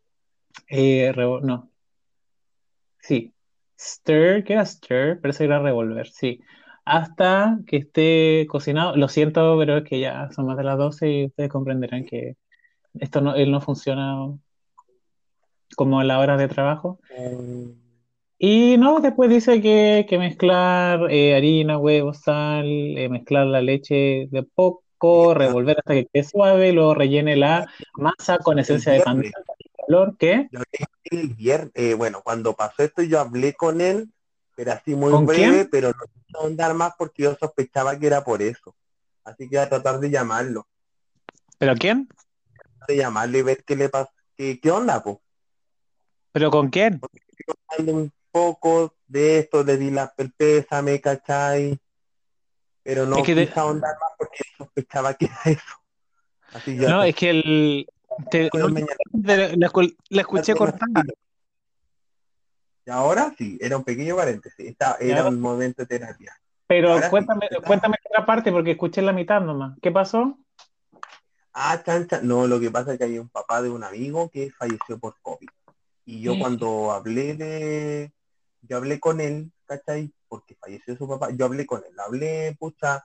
eh, 0.68 1.12
no, 1.42 1.70
sí, 3.00 3.32
stir, 3.78 4.44
¿qué 4.44 4.54
era 4.54 4.66
stir? 4.66 5.18
Pero 5.20 5.30
eso 5.30 5.44
era 5.44 5.60
revolver, 5.60 6.08
sí, 6.08 6.40
hasta 6.84 7.58
que 7.66 7.78
esté 7.78 8.46
cocinado. 8.48 8.96
Lo 8.96 9.08
siento, 9.08 9.56
pero 9.58 9.78
es 9.78 9.84
que 9.84 10.00
ya 10.00 10.30
son 10.32 10.46
más 10.46 10.56
de 10.56 10.64
las 10.64 10.78
12 10.78 11.10
y 11.10 11.26
ustedes 11.26 11.50
comprenderán 11.50 12.04
que 12.04 12.36
esto 12.98 13.20
no, 13.20 13.34
él 13.34 13.50
no 13.50 13.60
funciona 13.60 14.16
como 15.76 16.00
a 16.00 16.04
la 16.04 16.18
hora 16.18 16.36
de 16.36 16.48
trabajo. 16.48 16.98
Mm, 17.16 17.70
Y 18.38 18.76
no, 18.78 19.00
después 19.00 19.30
dice 19.30 19.60
que 19.60 20.06
que 20.08 20.18
mezclar 20.18 21.10
eh, 21.10 21.36
harina, 21.36 21.78
huevo, 21.78 22.14
sal, 22.14 22.66
eh, 22.66 23.08
mezclar 23.08 23.46
la 23.46 23.60
leche 23.60 24.28
de 24.30 24.42
poco, 24.42 25.34
revolver 25.34 25.78
hasta 25.78 25.94
que 25.94 26.06
quede 26.06 26.24
suave, 26.24 26.72
luego 26.72 26.94
rellene 26.94 27.36
la 27.36 27.68
masa 27.94 28.38
con 28.38 28.58
esencia 28.58 28.92
de 28.92 29.00
pan 29.00 29.20
viernes. 29.20 29.44
color, 29.86 30.16
¿qué? 30.18 30.48
Yo 30.50 30.60
el 31.04 31.28
viernes, 31.34 31.70
eh, 31.74 31.94
bueno, 31.94 32.20
cuando 32.22 32.54
pasó 32.54 32.82
esto 32.82 33.02
yo 33.02 33.20
hablé 33.20 33.54
con 33.54 33.80
él, 33.80 34.10
pero 34.60 34.72
así 34.72 34.94
muy 34.94 35.10
¿Con 35.10 35.24
breve, 35.24 35.46
quién? 35.46 35.68
pero 35.70 35.88
no 35.88 36.04
quise 36.12 36.36
ahondar 36.38 36.74
más 36.74 36.92
porque 36.98 37.22
yo 37.22 37.34
sospechaba 37.34 37.98
que 37.98 38.06
era 38.06 38.22
por 38.22 38.42
eso. 38.42 38.76
Así 39.24 39.48
que 39.48 39.56
voy 39.56 39.64
a 39.64 39.70
tratar 39.70 39.98
de 39.98 40.10
llamarlo, 40.10 40.68
¿Pero 41.56 41.74
quién? 41.76 42.10
de 42.86 42.96
llamarlo 42.96 43.38
y 43.38 43.42
ver 43.42 43.64
qué 43.64 43.74
le 43.74 43.88
pasa, 43.88 44.12
qué, 44.36 44.60
qué 44.60 44.70
onda, 44.70 45.02
pues. 45.02 45.16
¿Pero 46.32 46.50
con 46.50 46.68
quién? 46.68 47.00
Hablé 47.68 47.90
un 47.90 48.12
poco 48.30 48.94
de 49.06 49.38
esto, 49.38 49.64
le 49.64 49.78
di 49.78 49.90
la 49.90 50.12
el 50.18 50.30
pésame, 50.34 51.00
¿cachai? 51.00 51.80
Pero 52.82 53.06
no 53.06 53.16
Es 53.16 53.22
que 53.24 53.34
de- 53.34 53.46
quise 53.46 53.60
ahondar 53.60 53.94
más 53.98 54.10
porque 54.18 54.44
sospechaba 54.58 55.14
que 55.14 55.24
era 55.24 55.40
eso. 55.46 55.74
Así 56.52 56.76
No, 56.76 57.02
es 57.02 57.14
que 57.14 57.30
el, 57.30 57.88
te- 58.30 58.50
la 60.10 60.20
escuché 60.20 60.54
cortada. 60.54 61.02
Y 62.86 62.90
ahora 62.90 63.34
sí, 63.36 63.58
era 63.60 63.76
un 63.76 63.84
pequeño 63.84 64.16
paréntesis, 64.16 64.66
Esta- 64.66 64.96
era 65.00 65.26
un 65.28 65.40
momento 65.40 65.82
de 65.82 65.86
terapia. 65.86 66.34
Pero 66.66 66.92
Ahora 66.92 67.10
cuéntame, 67.10 67.46
está. 67.50 67.66
cuéntame 67.66 67.96
otra 68.08 68.24
parte 68.24 68.52
porque 68.52 68.72
escuché 68.72 69.02
la 69.02 69.12
mitad 69.12 69.40
nomás. 69.40 69.76
¿Qué 69.82 69.90
pasó? 69.90 70.38
Ah, 71.52 71.82
chancha. 71.84 72.20
No, 72.22 72.46
lo 72.46 72.60
que 72.60 72.70
pasa 72.70 72.92
es 72.92 72.98
que 72.98 73.04
hay 73.04 73.18
un 73.18 73.28
papá 73.28 73.60
de 73.60 73.70
un 73.70 73.82
amigo 73.82 74.30
que 74.30 74.50
falleció 74.52 74.98
por 74.98 75.16
COVID. 75.20 75.48
Y 76.04 76.20
yo 76.22 76.34
Sí. 76.34 76.40
cuando 76.40 76.92
hablé 76.92 77.34
de... 77.34 78.12
Yo 78.62 78.76
hablé 78.76 79.00
con 79.00 79.20
él, 79.20 79.50
¿cachai? 79.66 80.12
Porque 80.28 80.54
falleció 80.54 80.96
su 80.96 81.08
papá. 81.08 81.30
Yo 81.32 81.46
hablé 81.46 81.66
con 81.66 81.82
él. 81.84 81.98
Hablé, 81.98 82.56
pucha, 82.58 83.04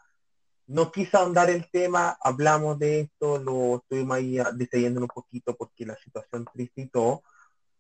no 0.68 0.92
quise 0.92 1.18
ahondar 1.18 1.50
el 1.50 1.70
tema, 1.72 2.18
hablamos 2.22 2.78
de 2.78 3.02
esto, 3.02 3.40
lo 3.40 3.78
estuvimos 3.78 4.18
ahí 4.18 4.38
ah, 4.40 4.52
detallando 4.54 5.02
un 5.02 5.08
poquito 5.08 5.56
porque 5.56 5.86
la 5.86 5.96
situación 5.96 6.46
triste 6.54 6.82
y 6.82 6.88
todo, 6.88 7.24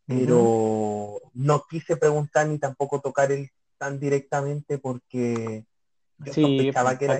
pero 0.08 1.20
no 1.34 1.63
quise 1.70 1.98
preguntar 1.98 2.48
ni 2.48 2.60
tampoco 2.60 3.02
tocar 3.02 3.32
el 3.32 3.50
tan 3.78 4.00
directamente 4.00 4.78
porque 4.78 5.65
yo 6.20 6.34
Sí, 6.34 6.41
sospechaba 6.41 6.98
que 6.98 7.06
era 7.06 7.20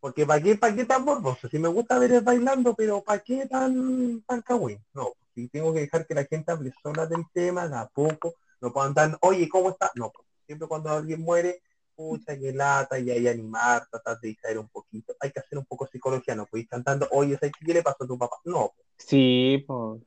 porque 0.00 0.26
¿para 0.26 0.42
qué, 0.42 0.54
para 0.54 0.74
qué 0.74 0.84
tan 0.84 1.02
morboso? 1.02 1.48
Si 1.48 1.58
me 1.58 1.68
gusta 1.68 1.98
ver 1.98 2.20
bailando, 2.20 2.74
pero 2.74 3.02
¿para 3.02 3.20
qué 3.20 3.46
tan, 3.46 4.22
tan 4.26 4.42
cagüín? 4.42 4.78
No, 4.92 5.12
si 5.34 5.48
tengo 5.48 5.72
que 5.72 5.80
dejar 5.80 6.06
que 6.06 6.14
la 6.14 6.26
gente 6.26 6.52
hable 6.52 6.74
sola 6.82 7.06
del 7.06 7.24
tema, 7.32 7.66
de 7.66 7.76
a 7.76 7.86
poco, 7.86 8.34
no 8.60 8.70
puedo 8.70 8.86
andar, 8.86 9.16
oye, 9.22 9.48
¿cómo 9.48 9.70
está? 9.70 9.90
No, 9.94 10.12
pues, 10.12 10.28
siempre 10.44 10.68
cuando 10.68 10.90
alguien 10.90 11.22
muere, 11.22 11.62
pucha, 11.94 12.38
que 12.38 12.52
lata, 12.52 12.98
y 12.98 13.10
hay 13.10 13.28
animar, 13.28 13.86
tratar 13.90 14.20
de 14.20 14.28
distraer 14.28 14.58
un 14.58 14.68
poquito. 14.68 15.14
Hay 15.20 15.30
que 15.30 15.40
hacer 15.40 15.58
un 15.58 15.64
poco 15.64 15.86
psicología, 15.86 16.34
no 16.34 16.44
puedes 16.44 16.64
ir 16.64 16.68
cantando, 16.68 17.08
oye, 17.10 17.38
¿sabes 17.38 17.52
qué 17.64 17.72
le 17.72 17.82
pasó 17.82 18.04
a 18.04 18.06
tu 18.06 18.18
papá? 18.18 18.36
No, 18.44 18.72
pues, 18.76 18.86
Sí, 18.98 19.64
pues. 19.66 20.02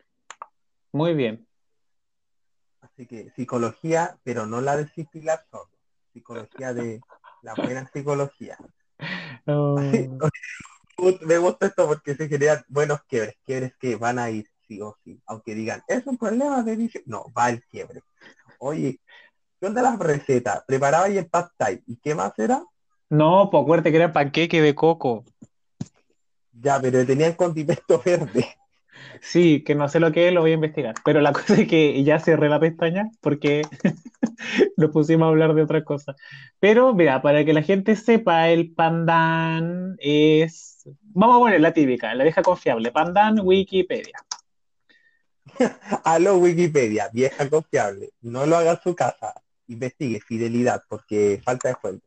Muy 0.91 1.13
bien. 1.13 1.47
así 2.81 3.05
que 3.05 3.31
psicología, 3.35 4.17
pero 4.23 4.45
no 4.45 4.61
la 4.61 4.77
de 4.77 4.85
disciplinar 4.85 5.45
solo, 5.51 5.69
psicología 6.13 6.73
de 6.73 7.01
la 7.43 7.53
buena 7.55 7.89
psicología. 7.93 8.57
Oh, 10.99 11.11
Me 11.21 11.37
gusta 11.37 11.67
esto 11.67 11.85
porque 11.85 12.15
se 12.15 12.27
generan 12.27 12.65
buenos 12.69 13.03
quiebres, 13.03 13.35
quiebres 13.45 13.73
que 13.79 13.95
van 13.95 14.17
a 14.17 14.31
ir 14.31 14.47
sí 14.67 14.81
o 14.81 14.97
sí, 15.03 15.21
aunque 15.27 15.53
digan, 15.53 15.83
es 15.87 16.07
un 16.07 16.17
problema 16.17 16.63
de 16.63 16.75
dice, 16.75 17.03
no, 17.05 17.25
va 17.37 17.51
el 17.51 17.63
quiebre. 17.65 18.01
Oye, 18.57 18.99
¿qué 19.59 19.67
onda 19.67 19.83
las 19.83 19.99
recetas? 19.99 20.63
Preparaba 20.65 21.07
y 21.09 21.19
el 21.19 21.27
pad 21.27 21.49
thai, 21.55 21.83
¿y 21.85 21.97
qué 21.97 22.15
más 22.15 22.33
era? 22.39 22.63
No, 23.11 23.49
pues 23.51 23.61
acuérdate 23.61 23.91
que 23.91 23.97
era 23.97 24.11
panqueque 24.11 24.59
de 24.59 24.73
coco. 24.73 25.23
Ya, 26.59 26.81
pero 26.81 27.05
tenían 27.05 27.33
condimento 27.33 28.01
verde. 28.05 28.57
Sí, 29.21 29.63
que 29.63 29.75
no 29.75 29.89
sé 29.89 29.99
lo 29.99 30.11
que 30.11 30.27
es, 30.27 30.33
lo 30.33 30.41
voy 30.41 30.51
a 30.51 30.55
investigar. 30.55 30.95
Pero 31.03 31.21
la 31.21 31.33
cosa 31.33 31.55
es 31.55 31.67
que 31.67 32.03
ya 32.03 32.19
cerré 32.19 32.49
la 32.49 32.59
pestaña 32.59 33.09
porque 33.21 33.61
nos 34.77 34.91
pusimos 34.91 35.25
a 35.25 35.29
hablar 35.29 35.53
de 35.53 35.63
otra 35.63 35.83
cosa. 35.83 36.15
Pero 36.59 36.93
mira, 36.93 37.21
para 37.21 37.43
que 37.45 37.53
la 37.53 37.61
gente 37.61 37.95
sepa, 37.95 38.49
el 38.49 38.73
pandan 38.73 39.95
es. 39.99 40.87
Vamos 41.01 41.35
a 41.35 41.39
poner 41.39 41.61
la 41.61 41.73
típica, 41.73 42.13
la 42.15 42.23
vieja 42.23 42.41
confiable. 42.41 42.91
Pandan 42.91 43.39
Wikipedia. 43.41 44.17
Aló 46.03 46.37
Wikipedia, 46.37 47.09
vieja 47.11 47.49
confiable. 47.49 48.11
No 48.21 48.45
lo 48.45 48.57
haga 48.57 48.71
en 48.71 48.81
su 48.81 48.95
casa. 48.95 49.33
Investigue 49.67 50.21
fidelidad 50.21 50.83
porque 50.87 51.41
falta 51.43 51.69
de 51.69 51.75
fuente. 51.75 52.06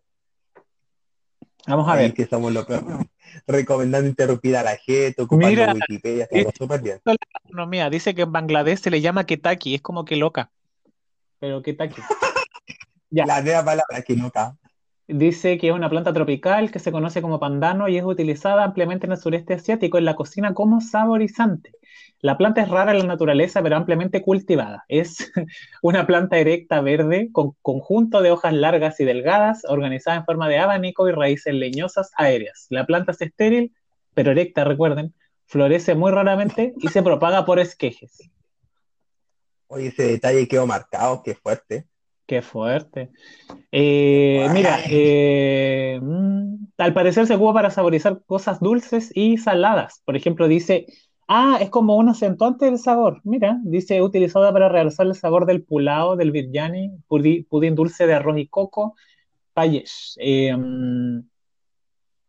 Vamos 1.66 1.88
a 1.88 1.92
Ahí 1.92 1.98
ver. 2.04 2.14
que 2.14 2.22
peores. 2.66 2.86
Recomendando 3.46 4.08
interrumpir 4.08 4.56
a 4.56 4.62
la 4.62 4.76
gente, 4.76 5.22
ocupando 5.22 5.48
Mira, 5.48 5.72
Wikipedia, 5.74 6.24
está 6.30 6.36
es- 6.50 6.54
súper 6.56 6.80
bien. 6.82 7.00
la 7.04 7.16
gastronomía. 7.34 7.90
Dice 7.90 8.14
que 8.14 8.22
en 8.22 8.32
Bangladesh 8.32 8.80
se 8.80 8.90
le 8.90 9.00
llama 9.00 9.24
ketaki, 9.24 9.74
es 9.76 9.82
como 9.82 10.04
que 10.04 10.16
loca. 10.16 10.50
Pero 11.38 11.62
ketaki. 11.62 12.00
Ya. 13.12 13.26
La 13.26 13.42
nueva 13.42 13.64
palabra 13.64 14.02
que. 14.02 14.59
Dice 15.12 15.58
que 15.58 15.68
es 15.68 15.74
una 15.74 15.90
planta 15.90 16.12
tropical 16.12 16.70
que 16.70 16.78
se 16.78 16.92
conoce 16.92 17.20
como 17.20 17.40
pandano 17.40 17.88
y 17.88 17.96
es 17.96 18.04
utilizada 18.04 18.62
ampliamente 18.62 19.06
en 19.06 19.12
el 19.12 19.18
sureste 19.18 19.54
asiático 19.54 19.98
en 19.98 20.04
la 20.04 20.14
cocina 20.14 20.54
como 20.54 20.80
saborizante. 20.80 21.72
La 22.20 22.38
planta 22.38 22.62
es 22.62 22.68
rara 22.68 22.92
en 22.92 22.98
la 22.98 23.04
naturaleza, 23.04 23.60
pero 23.60 23.76
ampliamente 23.76 24.22
cultivada. 24.22 24.84
Es 24.88 25.32
una 25.82 26.06
planta 26.06 26.38
erecta 26.38 26.80
verde 26.80 27.30
con 27.32 27.56
conjunto 27.60 28.22
de 28.22 28.30
hojas 28.30 28.52
largas 28.52 29.00
y 29.00 29.04
delgadas, 29.04 29.64
organizada 29.66 30.18
en 30.18 30.24
forma 30.24 30.48
de 30.48 30.58
abanico 30.58 31.08
y 31.08 31.12
raíces 31.12 31.54
leñosas 31.54 32.12
aéreas. 32.16 32.66
La 32.68 32.86
planta 32.86 33.10
es 33.12 33.20
estéril, 33.20 33.74
pero 34.14 34.30
erecta, 34.30 34.64
recuerden, 34.64 35.12
florece 35.46 35.96
muy 35.96 36.12
raramente 36.12 36.72
y 36.76 36.88
se 36.88 37.02
propaga 37.02 37.44
por 37.44 37.58
esquejes. 37.58 38.30
Oye, 39.66 39.88
ese 39.88 40.04
detalle 40.04 40.46
quedó 40.46 40.66
marcado, 40.66 41.22
qué 41.24 41.34
fuerte. 41.34 41.86
Qué 42.30 42.42
fuerte. 42.42 43.10
Eh, 43.72 44.46
mira, 44.52 44.78
eh, 44.88 45.98
mm, 46.00 46.66
al 46.78 46.94
parecer 46.94 47.26
se 47.26 47.34
ocupa 47.34 47.54
para 47.54 47.70
saborizar 47.70 48.22
cosas 48.24 48.60
dulces 48.60 49.10
y 49.16 49.36
saladas. 49.36 50.00
Por 50.04 50.14
ejemplo, 50.14 50.46
dice, 50.46 50.86
ah, 51.26 51.58
es 51.60 51.70
como 51.70 51.96
un 51.96 52.08
acentuante 52.08 52.66
del 52.66 52.78
sabor. 52.78 53.20
Mira, 53.24 53.58
dice, 53.64 54.00
utilizada 54.00 54.52
para 54.52 54.68
realzar 54.68 55.08
el 55.08 55.16
sabor 55.16 55.44
del 55.44 55.64
pulao, 55.64 56.14
del 56.14 56.30
biryani, 56.30 56.92
pudín 57.08 57.74
dulce 57.74 58.06
de 58.06 58.14
arroz 58.14 58.38
y 58.38 58.46
coco, 58.46 58.94
payesh. 59.52 60.14
Eh, 60.18 60.56
mm, 60.56 61.28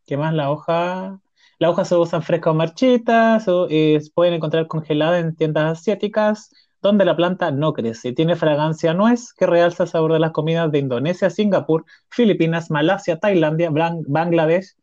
¿qué 0.04 0.16
más? 0.16 0.34
La 0.34 0.50
hoja. 0.50 1.20
La 1.60 1.70
hoja 1.70 1.84
se 1.84 1.94
usa 1.94 2.20
fresca 2.22 2.50
o 2.50 2.54
marchita, 2.54 3.38
se, 3.38 3.52
eh, 3.70 4.00
se 4.00 4.10
pueden 4.10 4.34
encontrar 4.34 4.66
congelada 4.66 5.20
en 5.20 5.36
tiendas 5.36 5.78
asiáticas, 5.78 6.50
donde 6.82 7.04
la 7.04 7.16
planta 7.16 7.52
no 7.52 7.72
crece. 7.72 8.12
Tiene 8.12 8.34
fragancia 8.34 8.92
nuez 8.92 9.32
que 9.32 9.46
realza 9.46 9.84
el 9.84 9.88
sabor 9.88 10.12
de 10.12 10.18
las 10.18 10.32
comidas 10.32 10.70
de 10.72 10.80
Indonesia, 10.80 11.30
Singapur, 11.30 11.84
Filipinas, 12.10 12.70
Malasia, 12.70 13.18
Tailandia, 13.18 13.70
Bangladesh, 13.70 14.74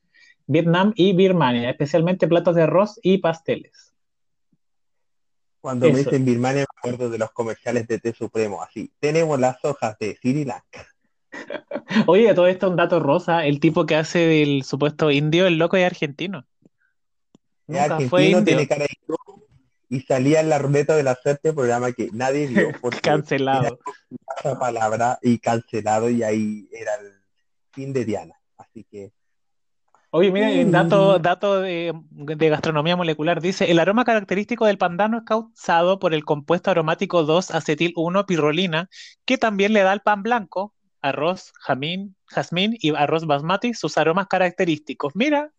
Vietnam 0.47 0.93
y 0.95 1.13
Birmania, 1.13 1.69
especialmente 1.69 2.27
platos 2.27 2.55
de 2.55 2.63
arroz 2.63 2.99
y 3.03 3.17
pasteles. 3.17 3.93
Cuando 5.61 5.91
me 5.91 5.99
dicen 5.99 6.23
Birmania, 6.23 6.61
me 6.61 6.89
acuerdo 6.89 7.09
de 7.09 7.17
los 7.17 7.31
comerciales 7.31 7.85
de 7.85 7.99
té 7.99 8.13
supremo, 8.13 8.63
así. 8.63 8.91
Tenemos 8.99 9.37
las 9.37 9.63
hojas 9.65 9.97
de 9.99 10.15
Sri 10.15 10.45
Lanka. 10.45 10.87
Oye, 12.07 12.33
todo 12.33 12.47
esto 12.47 12.69
un 12.69 12.77
dato 12.77 13.01
rosa, 13.01 13.45
el 13.45 13.59
tipo 13.59 13.85
que 13.85 13.95
hace 13.95 14.19
del 14.19 14.63
supuesto 14.63 15.11
indio, 15.11 15.47
el 15.47 15.57
loco 15.57 15.75
es 15.75 15.85
argentino. 15.85 16.45
Es 17.67 17.75
Nunca 17.75 17.99
fue 17.99 18.33
argentino, 18.33 18.39
indio. 18.39 18.43
tiene 18.45 18.67
cara 18.67 18.85
de 18.85 18.97
y 19.89 20.01
salía 20.01 20.39
en 20.39 20.49
la 20.49 20.59
ruleta 20.59 20.95
de 20.95 21.03
la 21.03 21.15
suerte, 21.15 21.51
programa 21.53 21.91
que 21.91 22.09
nadie 22.13 22.47
vio 22.47 22.69
porque 22.81 23.01
Cancelado. 23.01 23.79
esa 24.37 24.57
palabra 24.59 25.17
y 25.21 25.39
cancelado 25.39 26.09
y 26.09 26.23
ahí 26.23 26.69
era 26.71 26.93
el 26.95 27.13
fin 27.71 27.91
de 27.93 28.05
Diana. 28.05 28.35
Así 28.57 28.83
que 28.89 29.11
Oye, 30.11 30.31
mira, 30.31 30.47
Mm. 30.49 30.71
dato, 30.71 31.19
dato 31.19 31.61
de, 31.61 31.93
de 32.09 32.49
gastronomía 32.49 32.95
molecular 32.95 33.41
dice, 33.41 33.69
el 33.69 33.77
aroma 33.77 34.05
característico 34.05 34.65
del 34.65 34.79
pandano 34.79 35.19
es 35.19 35.23
causado 35.23 35.99
por 35.99 36.15
el 36.15 36.25
compuesto 36.25 36.71
aromático 36.71 37.23
2-acetil-1-pirrolina, 37.27 38.89
que 39.25 39.37
también 39.37 39.71
le 39.73 39.81
da 39.83 39.91
al 39.91 40.01
pan 40.01 40.23
blanco, 40.23 40.73
arroz, 41.01 41.51
jamín, 41.59 42.15
jazmín 42.25 42.75
y 42.79 42.95
arroz 42.95 43.25
basmati 43.27 43.75
sus 43.75 43.99
aromas 43.99 44.25
característicos. 44.27 45.15
Mira, 45.15 45.51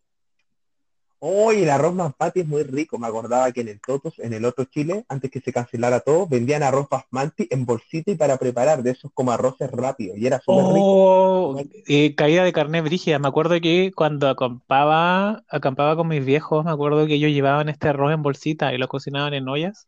Oye, 1.23 1.61
el 1.63 1.69
arroz 1.69 1.95
basmati 1.95 2.39
es 2.39 2.47
muy 2.47 2.63
rico. 2.63 2.97
Me 2.97 3.05
acordaba 3.05 3.51
que 3.51 3.61
en 3.61 3.67
el 3.67 3.79
Totos, 3.79 4.17
en 4.17 4.33
el 4.33 4.43
otro 4.43 4.65
Chile, 4.65 5.05
antes 5.07 5.29
que 5.29 5.39
se 5.39 5.53
cancelara 5.53 5.99
todo, 5.99 6.25
vendían 6.25 6.63
arroz 6.63 6.87
basmati 6.89 7.47
en 7.51 7.63
bolsita 7.63 8.09
y 8.09 8.15
para 8.15 8.37
preparar, 8.37 8.81
de 8.81 8.89
esos 8.89 9.11
como 9.13 9.31
arroces 9.31 9.69
rápidos. 9.69 10.17
Y 10.17 10.25
era 10.25 10.39
súper 10.39 10.65
rico. 10.73 10.79
oh, 10.83 11.61
eh, 11.87 12.15
caída 12.15 12.43
de 12.43 12.51
carne 12.51 12.81
brígida. 12.81 13.19
Me 13.19 13.27
acuerdo 13.27 13.61
que 13.61 13.91
cuando 13.95 14.29
acampaba, 14.29 15.43
acampaba 15.47 15.95
con 15.95 16.07
mis 16.07 16.25
viejos, 16.25 16.65
me 16.65 16.71
acuerdo 16.71 17.05
que 17.05 17.13
ellos 17.13 17.29
llevaban 17.31 17.69
este 17.69 17.89
arroz 17.89 18.11
en 18.13 18.23
bolsita 18.23 18.73
y 18.73 18.79
lo 18.79 18.87
cocinaban 18.87 19.35
en 19.35 19.47
ollas. 19.47 19.87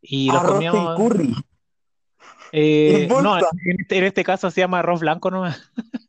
Y 0.00 0.28
lo 0.30 0.38
Arroz 0.38 0.52
comíamos. 0.52 0.96
curry. 0.96 1.34
Eh, 2.52 3.02
En 3.02 3.08
no, 3.08 3.16
bolsa. 3.32 3.48
en 3.66 3.80
este, 3.80 3.98
en 3.98 4.04
este 4.04 4.24
caso 4.24 4.50
se 4.50 4.62
llama 4.62 4.78
arroz 4.78 5.00
blanco 5.00 5.30
nomás. 5.30 5.70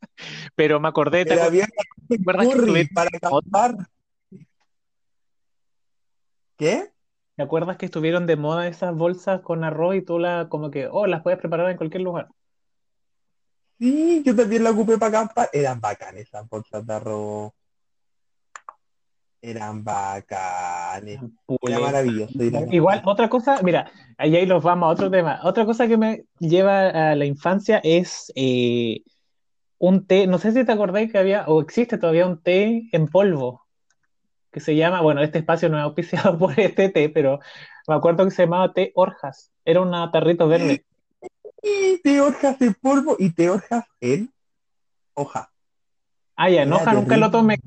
Pero 0.55 0.79
me 0.79 0.87
acordé, 0.87 1.25
¿te 1.25 1.33
acuerdas 1.33 2.47
que 2.47 2.53
curry 2.53 2.87
para 2.87 3.09
acampar. 3.13 3.75
¿Qué? 6.57 6.91
¿Te 7.35 7.43
acuerdas 7.43 7.77
que 7.77 7.85
estuvieron 7.85 8.27
de 8.27 8.37
moda 8.37 8.67
esas 8.67 8.95
bolsas 8.95 9.41
con 9.41 9.63
arroz 9.63 9.95
y 9.95 10.01
tú 10.01 10.19
la, 10.19 10.47
como 10.49 10.71
que, 10.71 10.87
oh, 10.89 11.05
las 11.05 11.21
puedes 11.21 11.39
preparar 11.39 11.69
en 11.69 11.77
cualquier 11.77 12.01
lugar? 12.01 12.29
Sí, 13.77 14.23
yo 14.25 14.33
también 14.35 14.63
la 14.63 14.71
ocupé 14.71 14.97
para 14.97 15.19
acampar. 15.19 15.49
Eran 15.51 15.81
bacanes 15.81 16.27
esas 16.27 16.47
bolsas 16.47 16.85
de 16.87 16.93
arroz. 16.93 17.51
Eran 19.41 19.83
bacanes. 19.83 21.19
Era 21.61 21.79
maravilloso. 21.79 22.41
Igual, 22.71 23.01
otra 23.05 23.29
cosa, 23.29 23.61
mira, 23.61 23.91
ahí, 24.17 24.35
ahí 24.37 24.45
nos 24.45 24.63
vamos 24.63 24.87
a 24.87 24.91
otro 24.91 25.11
tema. 25.11 25.41
Otra 25.43 25.65
cosa 25.65 25.87
que 25.87 25.97
me 25.97 26.23
lleva 26.39 27.11
a 27.11 27.15
la 27.15 27.25
infancia 27.25 27.81
es 27.83 28.31
eh, 28.35 29.03
un 29.77 30.07
té, 30.07 30.25
no 30.25 30.37
sé 30.37 30.53
si 30.53 30.65
te 30.65 30.71
acordáis 30.71 31.11
que 31.11 31.17
había, 31.17 31.45
o 31.47 31.61
existe 31.61 31.97
todavía 31.97 32.25
un 32.25 32.41
té 32.41 32.87
en 32.91 33.07
polvo, 33.07 33.64
que 34.55 34.61
se 34.61 34.73
llama, 34.73 35.01
bueno, 35.01 35.21
este 35.21 35.39
espacio 35.39 35.67
no 35.67 35.77
es 35.77 35.83
auspiciado 35.83 36.37
por 36.39 36.57
este 36.57 36.87
té, 36.87 37.09
pero 37.09 37.41
me 37.89 37.95
acuerdo 37.95 38.23
que 38.23 38.31
se 38.31 38.43
llamaba 38.43 38.71
té 38.71 38.93
Orjas, 38.95 39.51
era 39.65 39.81
un 39.81 39.91
tarrito 40.13 40.47
verde. 40.47 40.85
Y 41.61 41.97
te 42.01 42.21
hojas 42.21 42.61
en 42.61 42.73
polvo 42.73 43.17
y 43.19 43.31
te 43.31 43.49
hojas 43.49 43.83
en 43.99 44.33
hoja. 45.13 45.51
Ah, 46.37 46.49
ya, 46.49 46.61
en 46.61 46.69
Era 46.69 46.77
hoja 46.77 46.93
nunca 46.93 47.17
lo 47.17 47.29
tomé. 47.29 47.57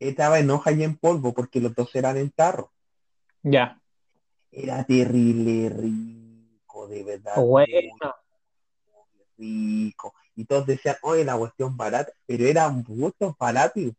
Estaba 0.00 0.40
en 0.40 0.50
hoja 0.50 0.72
y 0.72 0.82
en 0.82 0.96
polvo 0.96 1.32
porque 1.32 1.60
los 1.60 1.72
dos 1.72 1.94
eran 1.94 2.16
en 2.16 2.30
tarro. 2.32 2.72
Ya, 3.44 3.80
Era 4.50 4.82
terrible 4.82 5.68
rico, 5.68 6.88
de 6.88 7.04
verdad. 7.04 7.36
bueno. 7.36 8.16
rico. 9.36 10.14
Y 10.34 10.46
todos 10.46 10.66
decían, 10.66 10.96
oye, 11.02 11.24
la 11.24 11.36
cuestión 11.36 11.76
barata, 11.76 12.10
pero 12.26 12.44
eran 12.44 12.82
gustos 12.82 13.36
baratos 13.38 13.76
y 13.76 13.92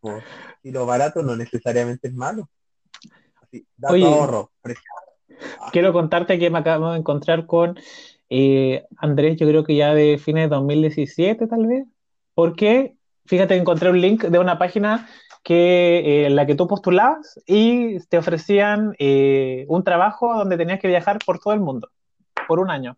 pues. 0.00 0.24
Y 0.62 0.70
lo 0.70 0.86
barato 0.86 1.22
no 1.22 1.36
necesariamente 1.36 2.08
es 2.08 2.14
malo. 2.14 2.48
Así, 3.42 3.66
dato 3.76 3.94
Oye. 3.94 4.04
ahorro, 4.04 4.50
precio. 4.60 4.82
Quiero 5.72 5.92
contarte 5.92 6.38
que 6.38 6.50
me 6.50 6.58
acabo 6.58 6.92
de 6.92 6.98
encontrar 6.98 7.46
con 7.46 7.78
eh, 8.30 8.84
Andrés, 8.96 9.36
yo 9.38 9.46
creo 9.46 9.64
que 9.64 9.76
ya 9.76 9.94
de 9.94 10.18
fines 10.18 10.44
de 10.44 10.56
2017 10.56 11.46
tal 11.46 11.66
vez, 11.66 11.84
porque 12.34 12.96
fíjate, 13.26 13.56
encontré 13.56 13.90
un 13.90 14.00
link 14.00 14.24
de 14.24 14.38
una 14.38 14.58
página 14.58 15.08
que, 15.42 15.98
eh, 15.98 16.26
en 16.26 16.36
la 16.36 16.46
que 16.46 16.54
tú 16.54 16.66
postulabas 16.66 17.40
y 17.46 18.00
te 18.06 18.18
ofrecían 18.18 18.94
eh, 18.98 19.64
un 19.68 19.84
trabajo 19.84 20.34
donde 20.34 20.56
tenías 20.56 20.80
que 20.80 20.88
viajar 20.88 21.18
por 21.24 21.38
todo 21.38 21.54
el 21.54 21.60
mundo, 21.60 21.90
por 22.48 22.58
un 22.58 22.70
año. 22.70 22.96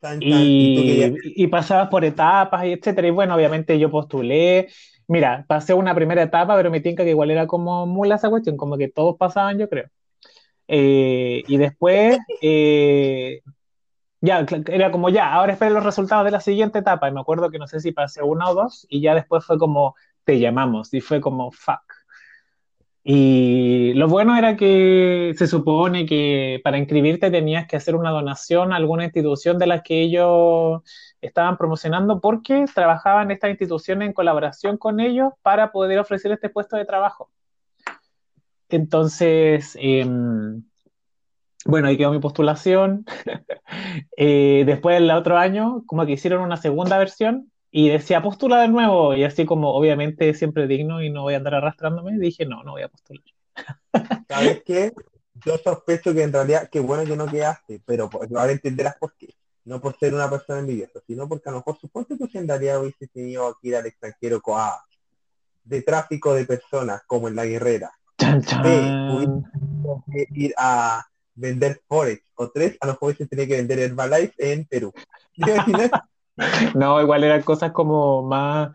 Tan, 0.00 0.20
tan, 0.20 0.22
y 0.22 1.02
Y, 1.02 1.44
y 1.44 1.46
pasabas 1.46 1.88
por 1.88 2.04
etapas 2.04 2.64
y 2.66 2.72
etcétera. 2.72 3.08
Y 3.08 3.10
bueno, 3.10 3.34
obviamente 3.34 3.78
yo 3.78 3.90
postulé. 3.90 4.68
Mira, 5.08 5.44
pasé 5.48 5.74
una 5.74 5.94
primera 5.94 6.22
etapa, 6.22 6.54
pero 6.56 6.70
me 6.70 6.80
tinca 6.80 7.02
que 7.04 7.10
igual 7.10 7.30
era 7.30 7.46
como 7.46 7.86
mula 7.86 8.16
esa 8.16 8.28
cuestión, 8.30 8.56
como 8.58 8.76
que 8.76 8.88
todos 8.88 9.16
pasaban, 9.16 9.58
yo 9.58 9.68
creo. 9.68 9.88
Eh, 10.68 11.42
y 11.48 11.56
después, 11.58 12.18
eh, 12.42 13.40
ya, 14.20 14.46
era 14.66 14.90
como 14.92 15.08
ya, 15.10 15.32
ahora 15.32 15.52
esperen 15.54 15.74
los 15.74 15.84
resultados 15.84 16.24
de 16.26 16.32
la 16.32 16.40
siguiente 16.40 16.80
etapa. 16.80 17.08
Y 17.08 17.12
me 17.12 17.20
acuerdo 17.20 17.50
que 17.50 17.58
no 17.58 17.66
sé 17.66 17.80
si 17.80 17.92
pasé 17.92 18.22
una 18.22 18.50
o 18.50 18.54
dos, 18.54 18.86
y 18.90 19.00
ya 19.00 19.14
después 19.14 19.44
fue 19.46 19.58
como, 19.58 19.96
te 20.24 20.38
llamamos, 20.40 20.92
y 20.94 21.00
fue 21.00 21.20
como, 21.20 21.50
fuck. 21.52 21.80
Y 23.04 23.94
lo 23.94 24.08
bueno 24.08 24.36
era 24.36 24.56
que 24.56 25.32
se 25.38 25.46
supone 25.46 26.04
que 26.04 26.60
para 26.62 26.76
inscribirte 26.78 27.30
tenías 27.30 27.66
que 27.66 27.76
hacer 27.76 27.94
una 27.96 28.10
donación 28.10 28.72
a 28.72 28.76
alguna 28.76 29.04
institución 29.04 29.58
de 29.58 29.66
las 29.66 29.82
que 29.82 30.02
ellos 30.02 30.82
estaban 31.20 31.56
promocionando 31.56 32.20
porque 32.20 32.64
trabajaban 32.74 33.30
estas 33.30 33.50
instituciones 33.50 34.06
en 34.06 34.12
colaboración 34.12 34.76
con 34.76 35.00
ellos 35.00 35.32
para 35.42 35.72
poder 35.72 35.98
ofrecer 35.98 36.32
este 36.32 36.48
puesto 36.48 36.76
de 36.76 36.84
trabajo. 36.84 37.30
Entonces, 38.68 39.76
em, 39.80 40.62
bueno, 41.64 41.88
ahí 41.88 41.96
quedó 41.96 42.12
mi 42.12 42.20
postulación. 42.20 43.04
Eh, 44.16 44.64
después, 44.66 44.96
el 44.96 45.10
otro 45.10 45.36
año, 45.36 45.84
como 45.86 46.04
que 46.06 46.12
hicieron 46.12 46.42
una 46.42 46.56
segunda 46.56 46.98
versión 46.98 47.52
y 47.70 47.90
decía 47.90 48.22
postula 48.22 48.62
de 48.62 48.68
nuevo. 48.68 49.14
Y 49.14 49.24
así 49.24 49.44
como, 49.44 49.72
obviamente, 49.72 50.34
siempre 50.34 50.66
digno 50.66 51.02
y 51.02 51.10
no 51.10 51.22
voy 51.22 51.34
a 51.34 51.36
andar 51.36 51.54
arrastrándome, 51.54 52.18
dije, 52.18 52.46
no, 52.46 52.64
no 52.64 52.72
voy 52.72 52.82
a 52.82 52.88
postular. 52.88 53.22
¿Sabes 54.28 54.62
qué? 54.64 54.92
Yo 55.44 55.58
sospecho 55.58 56.14
que 56.14 56.22
en 56.22 56.32
realidad, 56.32 56.68
qué 56.72 56.80
bueno 56.80 57.04
que 57.04 57.16
no 57.16 57.26
quedaste, 57.26 57.80
pero 57.84 58.08
ahora 58.36 58.52
entenderás 58.52 58.96
por 58.96 59.14
qué. 59.16 59.34
No 59.68 59.82
por 59.82 59.98
ser 59.98 60.14
una 60.14 60.30
persona 60.30 60.60
envidiosa, 60.60 60.98
sino 61.06 61.28
porque 61.28 61.50
a 61.50 61.52
lo 61.52 61.58
mejor 61.58 61.78
supongo 61.78 62.06
que 62.08 62.26
si 62.26 62.38
hubiese 62.38 63.06
tenido 63.12 63.54
que 63.60 63.68
ir 63.68 63.76
al 63.76 63.84
extranjero 63.84 64.40
a, 64.56 64.82
de 65.62 65.82
tráfico 65.82 66.32
de 66.32 66.46
personas, 66.46 67.02
como 67.06 67.28
en 67.28 67.36
la 67.36 67.44
guerrera. 67.44 67.92
Chan, 68.16 68.40
B, 68.40 68.46
chan. 68.46 69.44
hubiese 69.84 70.26
que 70.32 70.40
ir 70.40 70.54
a 70.56 71.06
vender 71.34 71.82
Forex. 71.86 72.24
O 72.36 72.48
tres, 72.50 72.78
a 72.80 72.86
lo 72.86 72.92
mejor 72.94 73.08
hubiese 73.08 73.26
tenido 73.26 73.46
que 73.46 73.56
vender 73.56 73.78
Herbalife 73.78 74.52
en 74.52 74.64
Perú. 74.64 74.90
¿Te 75.36 75.52
imaginas? 75.52 75.90
No, 76.76 77.02
igual 77.02 77.24
eran 77.24 77.42
cosas 77.42 77.72
como 77.72 78.22
más, 78.22 78.70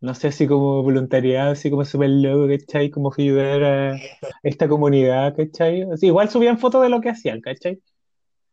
no 0.00 0.14
sé, 0.14 0.28
así 0.28 0.46
como 0.46 0.84
voluntariado, 0.84 1.50
así 1.50 1.68
como 1.68 1.84
súper 1.84 2.10
loco, 2.10 2.46
¿cachai? 2.46 2.90
Como 2.90 3.12
ayudar 3.18 3.64
a 3.64 4.00
esta 4.44 4.68
comunidad, 4.68 5.34
¿cachai? 5.36 5.82
Así, 5.92 6.06
igual 6.06 6.30
subían 6.30 6.58
fotos 6.58 6.80
de 6.80 6.88
lo 6.88 7.00
que 7.00 7.08
hacían, 7.08 7.40
¿cachai? 7.40 7.82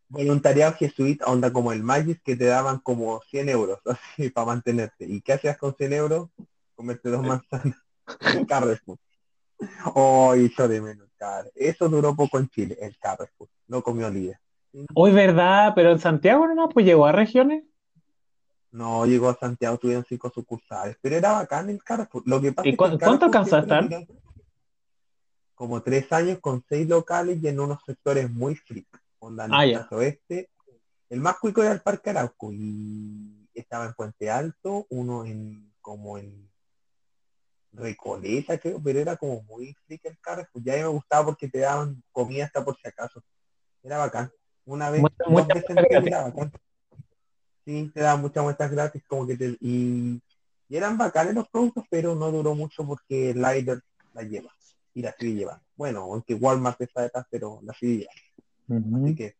Voluntariado 0.07 0.73
jesuita, 0.73 1.25
onda 1.25 1.51
como 1.51 1.71
el 1.73 1.83
Magis, 1.83 2.21
que 2.21 2.35
te 2.35 2.45
daban 2.45 2.79
como 2.79 3.21
100 3.29 3.49
euros, 3.49 3.79
así, 3.85 4.29
para 4.29 4.47
mantenerte. 4.47 5.05
¿Y 5.05 5.21
qué 5.21 5.33
hacías 5.33 5.57
con 5.57 5.75
100 5.75 5.93
euros? 5.93 6.29
Comerte 6.75 7.09
dos 7.09 7.23
manzanas 7.23 7.77
Carrefour. 8.47 8.97
Oh, 9.95 10.35
hizo 10.35 10.67
de 10.67 10.81
menos, 10.81 11.07
Car- 11.17 11.49
Eso 11.55 11.87
duró 11.87 12.13
poco 12.13 12.37
en 12.37 12.49
Chile, 12.49 12.77
el 12.81 12.97
Carrefour. 12.99 13.47
No 13.67 13.81
comió 13.81 14.09
líder. 14.09 14.37
Hoy, 14.93 15.13
¿verdad? 15.13 15.71
Pero 15.73 15.91
en 15.91 15.99
Santiago 15.99 16.45
no, 16.53 16.67
pues 16.67 16.85
llegó 16.85 17.05
a 17.05 17.13
regiones. 17.13 17.63
No 18.71 19.05
llegó 19.05 19.29
a 19.29 19.37
Santiago, 19.39 19.77
tuvieron 19.77 20.03
cinco 20.07 20.29
sucursales, 20.29 20.97
pero 21.01 21.15
era 21.15 21.31
bacán 21.31 21.69
el 21.69 21.81
Carrefour. 21.81 22.23
Lo 22.25 22.41
que 22.41 22.51
pasa 22.51 22.67
¿Y 22.67 22.71
es 22.71 22.73
que 22.73 22.77
cuánto 22.97 23.25
alcanzó 23.25 23.55
a 23.55 23.59
estar? 23.59 23.89
Como 25.55 25.81
tres 25.81 26.11
años 26.11 26.39
con 26.39 26.61
seis 26.67 26.85
locales 26.89 27.41
y 27.41 27.47
en 27.47 27.61
unos 27.61 27.79
sectores 27.85 28.29
muy 28.29 28.55
freak. 28.55 28.87
Onda 29.25 29.47
Ah, 29.51 29.65
el 29.65 29.85
oeste. 29.91 30.49
El 31.09 31.19
más 31.19 31.37
cuico 31.39 31.61
era 31.63 31.71
el 31.71 31.81
Parque 31.81 32.09
Arauco 32.11 32.51
y 32.53 33.47
estaba 33.53 33.85
en 33.85 33.93
Puente 33.93 34.29
Alto, 34.29 34.85
uno 34.89 35.25
en 35.25 35.73
como 35.81 36.17
en 36.17 36.49
Recoleta, 37.73 38.57
creo, 38.57 38.81
pero 38.81 38.99
era 38.99 39.15
como 39.17 39.43
muy 39.43 39.73
freak 39.85 40.05
el 40.05 40.17
Carrefour. 40.19 40.63
Ya 40.63 40.73
me 40.77 40.87
gustaba 40.87 41.25
porque 41.25 41.49
te 41.49 41.59
daban 41.59 42.01
comida 42.11 42.45
hasta 42.45 42.63
por 42.63 42.77
si 42.77 42.87
acaso. 42.87 43.21
Era 43.83 43.97
bacán. 43.97 44.31
Una 44.65 44.89
vez, 44.89 45.01
Mucha- 45.01 45.25
mucha 45.27 45.53
veces 45.53 45.75
era 45.89 46.23
bacán. 46.23 46.51
Sí, 47.65 47.91
te 47.93 47.99
daban 48.01 48.21
muchas 48.21 48.43
muestras 48.43 48.71
gratis, 48.71 49.03
como 49.07 49.25
que 49.27 49.35
te, 49.37 49.57
y, 49.59 50.21
y 50.69 50.77
eran 50.77 50.97
bacanes 50.97 51.33
los 51.33 51.49
productos, 51.49 51.83
pero 51.89 52.15
no 52.15 52.31
duró 52.31 52.55
mucho 52.55 52.85
porque 52.85 53.33
Lider 53.33 53.81
la 54.13 54.21
lleva 54.23 54.51
y 54.93 55.01
la 55.01 55.13
sigue 55.17 55.33
llevando. 55.33 55.63
Bueno, 55.75 56.01
aunque 56.03 56.35
Walmart 56.35 56.79
está 56.81 57.01
detrás, 57.01 57.25
pero 57.29 57.59
la 57.63 57.73
sigue 57.73 57.99
llevando. 58.03 58.21
Ujú. 58.67 59.05
Así 59.05 59.15
que 59.15 59.35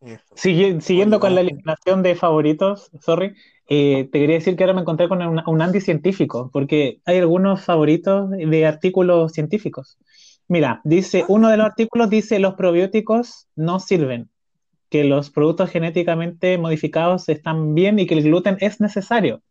eso. 0.00 0.34
Sigui- 0.34 0.80
siguiendo 0.80 1.20
con 1.20 1.34
la 1.34 1.42
eliminación 1.42 2.02
de 2.02 2.14
favoritos, 2.14 2.90
sorry, 3.00 3.34
eh, 3.68 4.08
te 4.10 4.18
quería 4.18 4.36
decir 4.36 4.56
que 4.56 4.64
ahora 4.64 4.74
me 4.74 4.80
encontré 4.80 5.08
con 5.08 5.20
un, 5.22 5.42
un 5.46 5.62
anticientífico, 5.62 6.50
porque 6.52 7.00
hay 7.04 7.18
algunos 7.18 7.64
favoritos 7.64 8.30
de 8.30 8.66
artículos 8.66 9.32
científicos. 9.32 9.98
Mira, 10.48 10.80
dice, 10.84 11.24
uno 11.28 11.48
de 11.48 11.56
los 11.56 11.66
artículos 11.66 12.10
dice 12.10 12.38
los 12.40 12.54
probióticos 12.54 13.46
no 13.54 13.78
sirven, 13.78 14.30
que 14.88 15.04
los 15.04 15.30
productos 15.30 15.70
genéticamente 15.70 16.58
modificados 16.58 17.28
están 17.28 17.74
bien 17.74 17.98
y 17.98 18.06
que 18.06 18.14
el 18.14 18.24
gluten 18.24 18.56
es 18.60 18.80
necesario. 18.80 19.42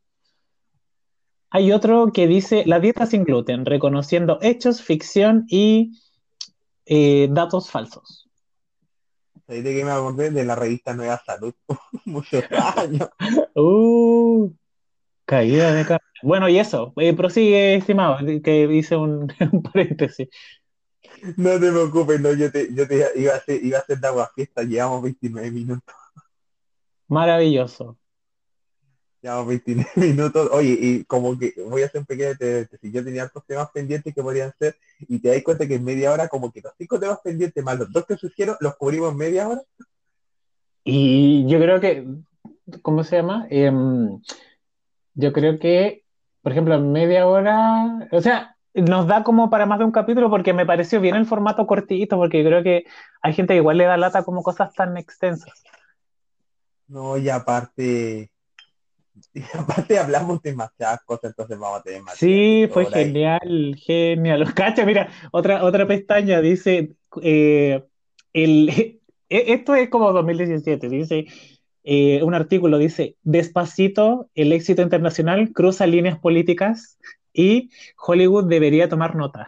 Hay 1.51 1.71
otro 1.71 2.11
que 2.11 2.27
dice 2.27 2.63
la 2.65 2.79
dieta 2.79 3.05
sin 3.05 3.23
gluten, 3.23 3.65
reconociendo 3.65 4.39
hechos, 4.41 4.81
ficción 4.81 5.45
y 5.47 5.99
eh, 6.85 7.27
datos 7.31 7.71
falsos. 7.71 8.28
¿Sabes 9.49 9.63
de 9.63 9.73
qué 9.73 9.83
me 9.83 9.89
acordé? 9.89 10.29
De 10.29 10.45
la 10.45 10.53
revista 10.53 10.93
Nueva 10.93 11.19
Salud. 11.25 11.55
Muchos 12.05 12.43
años. 12.51 13.09
Uh, 13.55 14.53
caída 15.25 15.73
de 15.73 15.85
cara. 15.85 16.03
Bueno, 16.21 16.47
y 16.47 16.59
eso, 16.59 16.93
eh, 16.97 17.15
prosigue, 17.15 17.75
estimado, 17.75 18.19
que 18.43 18.71
hice 18.71 18.95
un, 18.95 19.33
un 19.51 19.63
paréntesis. 19.63 20.29
No 21.35 21.59
te 21.59 21.71
preocupes, 21.71 22.21
no, 22.21 22.31
yo 22.33 22.51
te, 22.51 22.71
yo 22.75 22.87
te 22.87 23.11
iba 23.15 23.33
a 23.33 23.37
hacer, 23.37 23.65
iba 23.65 23.79
a 23.79 23.81
hacer 23.81 23.99
de 23.99 24.07
agua 24.07 24.31
fiesta, 24.35 24.61
llevamos 24.61 25.01
29 25.01 25.49
minutos. 25.49 25.95
Maravilloso. 27.07 27.97
Llevamos 29.21 29.47
29 29.47 29.91
minutos. 29.95 30.49
Oye, 30.51 30.77
y 30.79 31.03
como 31.05 31.37
que 31.37 31.53
voy 31.67 31.83
a 31.83 31.87
hacer 31.87 32.01
un 32.01 32.05
pequeño 32.05 32.33
si 32.81 32.91
yo 32.91 33.03
tenía 33.03 33.25
otros 33.25 33.45
temas 33.45 33.69
pendientes 33.71 34.13
que 34.13 34.23
podrían 34.23 34.53
ser, 34.57 34.75
y 34.99 35.19
te 35.19 35.29
das 35.29 35.43
cuenta 35.43 35.67
que 35.67 35.75
en 35.75 35.83
media 35.83 36.11
hora, 36.11 36.27
como 36.27 36.51
que 36.51 36.61
los 36.61 36.73
cinco 36.77 36.99
temas 36.99 37.19
pendientes 37.23 37.63
más 37.63 37.77
los 37.77 37.91
dos 37.91 38.05
que 38.05 38.17
sugiero, 38.17 38.57
los 38.59 38.75
cubrimos 38.77 39.11
en 39.11 39.17
media 39.17 39.47
hora. 39.47 39.61
Y 40.83 41.45
yo 41.47 41.59
creo 41.59 41.79
que, 41.79 42.07
¿cómo 42.81 43.03
se 43.03 43.17
llama? 43.17 43.45
Em, 43.49 44.21
yo 45.13 45.33
creo 45.33 45.59
que, 45.59 46.03
por 46.41 46.53
ejemplo, 46.53 46.75
en 46.75 46.91
media 46.91 47.27
hora, 47.27 48.07
o 48.11 48.21
sea, 48.21 48.55
nos 48.73 49.07
da 49.07 49.23
como 49.23 49.49
para 49.49 49.65
más 49.65 49.79
de 49.79 49.85
un 49.85 49.91
capítulo 49.91 50.29
porque 50.29 50.53
me 50.53 50.65
pareció 50.65 51.01
bien 51.01 51.15
el 51.15 51.25
formato 51.25 51.67
cortito, 51.67 52.17
porque 52.17 52.43
creo 52.43 52.63
que 52.63 52.85
hay 53.21 53.33
gente 53.33 53.53
que 53.53 53.57
igual 53.57 53.77
le 53.77 53.85
da 53.85 53.97
lata 53.97 54.23
como 54.23 54.43
cosas 54.43 54.73
tan 54.73 54.95
extensas. 54.97 55.63
No, 56.87 57.17
y 57.17 57.29
aparte, 57.29 58.31
y 59.33 59.41
aparte 59.57 59.97
hablamos 59.99 60.41
demasiadas 60.41 61.01
cosas, 61.05 61.31
entonces 61.31 61.57
vamos 61.57 61.79
a 61.79 61.83
tener 61.83 62.01
más 62.01 62.15
Sí, 62.17 62.67
fue 62.71 62.83
ahora 62.83 63.01
y- 63.01 63.05
genial, 63.05 63.75
genial. 63.77 64.53
Cacha, 64.53 64.85
mira, 64.85 65.09
otra, 65.31 65.63
otra 65.63 65.87
pestaña 65.87 66.41
dice, 66.41 66.95
eh, 67.21 67.83
el, 68.33 68.69
e- 69.29 69.53
esto 69.53 69.75
es 69.75 69.89
como 69.89 70.11
2017, 70.11 70.89
dice, 70.89 71.25
eh, 71.83 72.21
un 72.23 72.33
artículo 72.33 72.77
dice, 72.77 73.15
despacito, 73.23 74.29
el 74.35 74.51
éxito 74.53 74.81
internacional 74.81 75.51
cruza 75.53 75.87
líneas 75.87 76.19
políticas 76.19 76.97
y 77.33 77.69
Hollywood 77.97 78.45
debería 78.45 78.89
tomar 78.89 79.15
nota. 79.15 79.47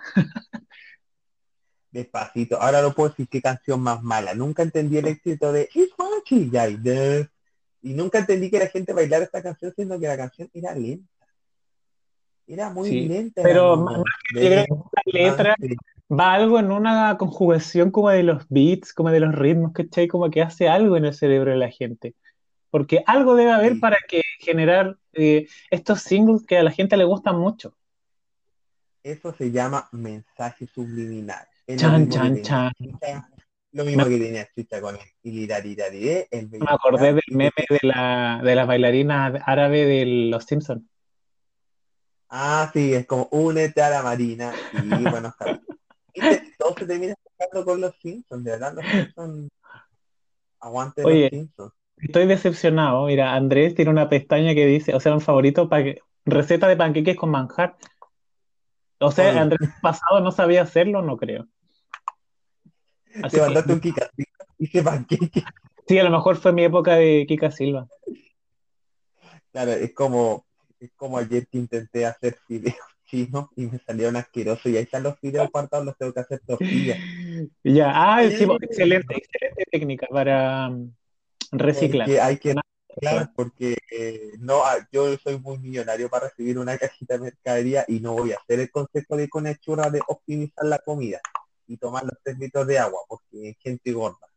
Despacito. 1.91 2.61
Ahora 2.61 2.81
no 2.81 2.93
puedo 2.93 3.09
decir 3.09 3.27
qué 3.27 3.41
canción 3.41 3.81
más 3.81 4.01
mala. 4.01 4.33
Nunca 4.33 4.63
entendí 4.63 4.97
el 4.97 5.07
éxito 5.07 5.51
de 5.51 5.67
It's 5.73 5.93
Watching 5.97 6.49
Guy, 6.49 6.77
de- 6.77 7.27
Y 7.81 7.93
nunca 7.93 8.19
entendí 8.19 8.49
que 8.51 8.59
la 8.59 8.67
gente 8.67 8.93
bailara 8.93 9.23
esta 9.25 9.41
canción 9.41 9.73
siendo 9.75 9.99
que 9.99 10.07
la 10.07 10.17
canción 10.17 10.49
era 10.53 10.73
lenta. 10.75 11.07
Era 12.47 12.69
muy 12.69 12.89
Sí, 12.89 13.07
lenta. 13.07 13.41
pero 13.43 13.77
más- 13.77 14.03
que 14.33 14.49
la 14.49 14.65
letra 15.05 15.55
Sí. 15.59 15.75
va 16.11 16.33
algo 16.33 16.59
en 16.59 16.71
una 16.71 17.17
conjugación 17.17 17.91
como 17.91 18.09
de 18.09 18.23
los 18.23 18.45
beats, 18.49 18.93
como 18.93 19.09
de 19.09 19.21
los 19.21 19.33
ritmos, 19.33 19.71
¿cachai? 19.73 20.07
Como 20.07 20.29
que 20.29 20.41
hace 20.41 20.67
algo 20.67 20.97
en 20.97 21.05
el 21.05 21.13
cerebro 21.13 21.51
de 21.51 21.57
la 21.57 21.69
gente. 21.71 22.13
Porque 22.69 23.03
algo 23.07 23.35
debe 23.35 23.51
haber 23.51 23.73
Sí. 23.73 23.79
para 23.79 23.97
que 24.07 24.21
generar 24.39 24.97
eh, 25.13 25.47
estos 25.69 26.01
singles 26.03 26.45
que 26.45 26.57
a 26.57 26.63
la 26.63 26.71
gente 26.71 26.95
le 26.95 27.03
gustan 27.03 27.37
mucho. 27.37 27.75
Eso 29.03 29.33
se 29.33 29.51
llama 29.51 29.89
mensaje 29.91 30.67
subliminal. 30.67 31.45
Chan, 31.75 32.07
chan, 32.09 32.41
chan. 32.41 32.71
Lo 33.73 33.85
mismo 33.85 34.03
que 34.05 34.17
tenía 34.17 34.49
Chucha 34.53 34.81
con 34.81 34.95
el 34.95 35.01
el 35.23 36.49
Me 36.49 36.59
acordé 36.67 37.13
del 37.13 37.23
meme 37.29 37.51
de 37.69 37.79
la, 37.83 38.41
de 38.43 38.55
las 38.55 38.67
bailarinas 38.67 39.41
árabes 39.45 39.87
de 39.87 40.05
los 40.29 40.43
Simpsons. 40.43 40.83
Ah, 42.29 42.69
sí, 42.73 42.93
es 42.93 43.05
como 43.07 43.27
únete 43.31 43.81
a 43.81 43.89
la 43.89 44.03
marina 44.03 44.53
y 44.73 45.03
buenos 45.09 45.35
capítulos. 45.35 45.79
¿Viste? 46.13 46.53
Todo 46.57 46.75
se 46.77 46.85
termina 46.85 47.15
tocando 47.15 47.65
con 47.65 47.81
los 47.81 47.95
Simpsons, 48.01 48.43
de 48.43 48.51
verdad, 48.51 48.73
los 48.73 48.85
Simpsons. 48.85 49.49
Aguante 50.59 51.03
Oye. 51.03 51.23
los 51.23 51.29
Simpsons. 51.31 51.73
Estoy 51.97 52.27
decepcionado. 52.27 53.05
Mira, 53.05 53.33
Andrés 53.33 53.75
tiene 53.75 53.91
una 53.91 54.09
pestaña 54.09 54.53
que 54.53 54.65
dice, 54.65 54.95
o 54.95 54.99
sea, 54.99 55.13
un 55.13 55.21
favorito 55.21 55.69
para 55.69 55.83
que 55.83 55.99
receta 56.25 56.67
de 56.67 56.77
panqueques 56.77 57.15
con 57.15 57.29
manjar. 57.29 57.77
O 58.99 59.11
sea, 59.11 59.29
Oye. 59.29 59.39
Andrés 59.39 59.69
pasado 59.81 60.19
no 60.19 60.31
sabía 60.31 60.63
hacerlo, 60.63 61.01
no 61.01 61.17
creo. 61.17 61.47
Así 63.23 63.37
Te 63.37 63.41
mandaste 63.41 63.73
un 63.73 63.79
kikacito, 63.79 64.45
hice 64.57 64.83
panqueque. 64.83 65.43
sí, 65.87 65.97
a 65.99 66.03
lo 66.03 66.11
mejor 66.11 66.37
fue 66.37 66.53
mi 66.53 66.63
época 66.63 66.95
de 66.95 67.25
Kika 67.27 67.51
Silva. 67.51 67.87
Claro, 69.51 69.71
es 69.71 69.93
como, 69.93 70.45
es 70.79 70.91
como 70.95 71.17
ayer 71.17 71.47
que 71.47 71.57
intenté 71.57 72.05
hacer 72.05 72.37
fideos 72.47 72.75
chinos 73.11 73.49
y 73.57 73.67
me 73.67 73.77
salieron 73.79 74.15
asquerosos 74.15 74.67
y 74.67 74.77
ahí 74.77 74.83
están 74.83 75.03
los 75.03 75.19
fideos 75.19 75.47
apartados, 75.47 75.85
los 75.85 75.97
tengo 75.97 76.13
que 76.13 76.21
hacer 76.21 76.41
tortillas. 76.45 76.97
Ya, 77.63 77.91
ah, 77.95 78.21
sí, 78.29 78.45
excelente, 78.61 79.15
excelente 79.17 79.63
técnica 79.71 80.05
para 80.11 80.69
mm, 80.69 80.93
reciclar. 81.53 82.07
Hay 82.21 82.37
que, 82.37 82.53
claro, 82.99 83.31
porque 83.35 83.77
eh, 83.89 84.33
no, 84.37 84.63
ah, 84.63 84.77
yo 84.91 85.17
soy 85.17 85.39
muy 85.39 85.57
millonario 85.57 86.07
para 86.07 86.27
recibir 86.27 86.59
una 86.59 86.77
cajita 86.77 87.15
de 87.15 87.21
mercadería 87.21 87.83
y 87.87 87.99
no 87.99 88.13
voy 88.13 88.33
a 88.33 88.37
hacer 88.37 88.59
el 88.59 88.69
concepto 88.69 89.15
de 89.15 89.27
con 89.27 89.47
hechura 89.47 89.89
de 89.89 90.01
optimizar 90.07 90.65
la 90.65 90.77
comida. 90.79 91.19
Y 91.71 91.77
tomar 91.77 92.03
los 92.03 92.13
3 92.23 92.37
litros 92.37 92.67
de 92.67 92.79
agua, 92.79 92.99
porque 93.07 93.49
es 93.49 93.57
gente 93.59 93.93
gorda. 93.93 94.27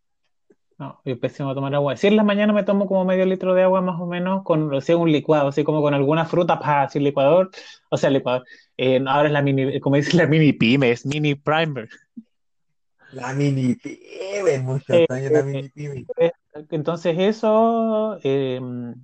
No, 0.79 1.01
es 1.05 1.18
pésimo 1.18 1.55
tomar 1.55 1.75
agua. 1.75 1.97
Si 1.97 2.07
en 2.07 2.16
la 2.16 2.25
mañana 2.25 2.53
me 2.53 2.64
tomo 2.64 2.87
como 2.87 3.05
medio 3.05 3.25
litro 3.27 3.55
de 3.55 3.62
agua 3.62 3.81
más 3.81 4.01
o 4.01 4.07
menos 4.07 4.42
con 4.44 4.73
o 4.73 4.81
sea, 4.81 4.97
un 4.97 5.11
licuado, 5.11 5.49
así 5.49 5.62
como 5.64 5.83
con 5.83 5.94
alguna 5.94 6.25
fruta, 6.27 6.59
para 6.59 6.85
así 6.85 6.99
el 6.99 7.05
licuador, 7.05 7.51
o 7.90 7.97
sea, 7.97 8.09
el 8.09 8.14
licuador. 8.14 8.44
Eh, 8.77 9.03
ahora 9.07 9.29
es 9.29 9.33
la 9.33 9.42
mini, 9.42 9.81
como 9.81 9.97
dice 9.97 10.16
la 10.16 10.27
mini 10.27 10.53
pyme, 10.53 10.90
es 10.90 11.07
mini 11.07 11.35
primer. 11.35 11.88
La 13.12 13.33
mini 13.33 13.77
pyme, 13.77 14.59
muchos 14.62 14.97
Eh, 14.97 15.07
años 15.09 15.31
la 15.31 15.40
eh, 15.40 15.44
mini 15.44 15.68
pyme. 15.68 16.07
Eh, 16.18 16.33
Entonces 16.70 17.16
eso, 17.18 18.18
eh, 18.25 18.61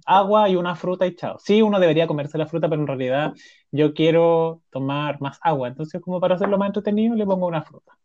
agua 0.07 0.49
y 0.49 0.57
una 0.57 0.75
fruta 0.75 1.07
y 1.07 1.15
chao. 1.15 1.39
Sí, 1.39 1.63
uno 1.63 1.79
debería 1.79 2.09
comerse 2.09 2.37
la 2.37 2.47
fruta, 2.47 2.69
pero 2.69 2.81
en 2.81 2.89
realidad 2.89 3.33
yo 3.71 3.95
quiero 3.95 4.63
tomar 4.71 5.21
más 5.21 5.39
agua. 5.43 5.69
Entonces, 5.69 6.01
como 6.01 6.21
para 6.21 6.35
hacerlo 6.35 6.59
más 6.59 6.69
entretenido, 6.69 7.15
le 7.15 7.25
pongo 7.27 7.47
una 7.47 7.63
fruta. 7.63 8.00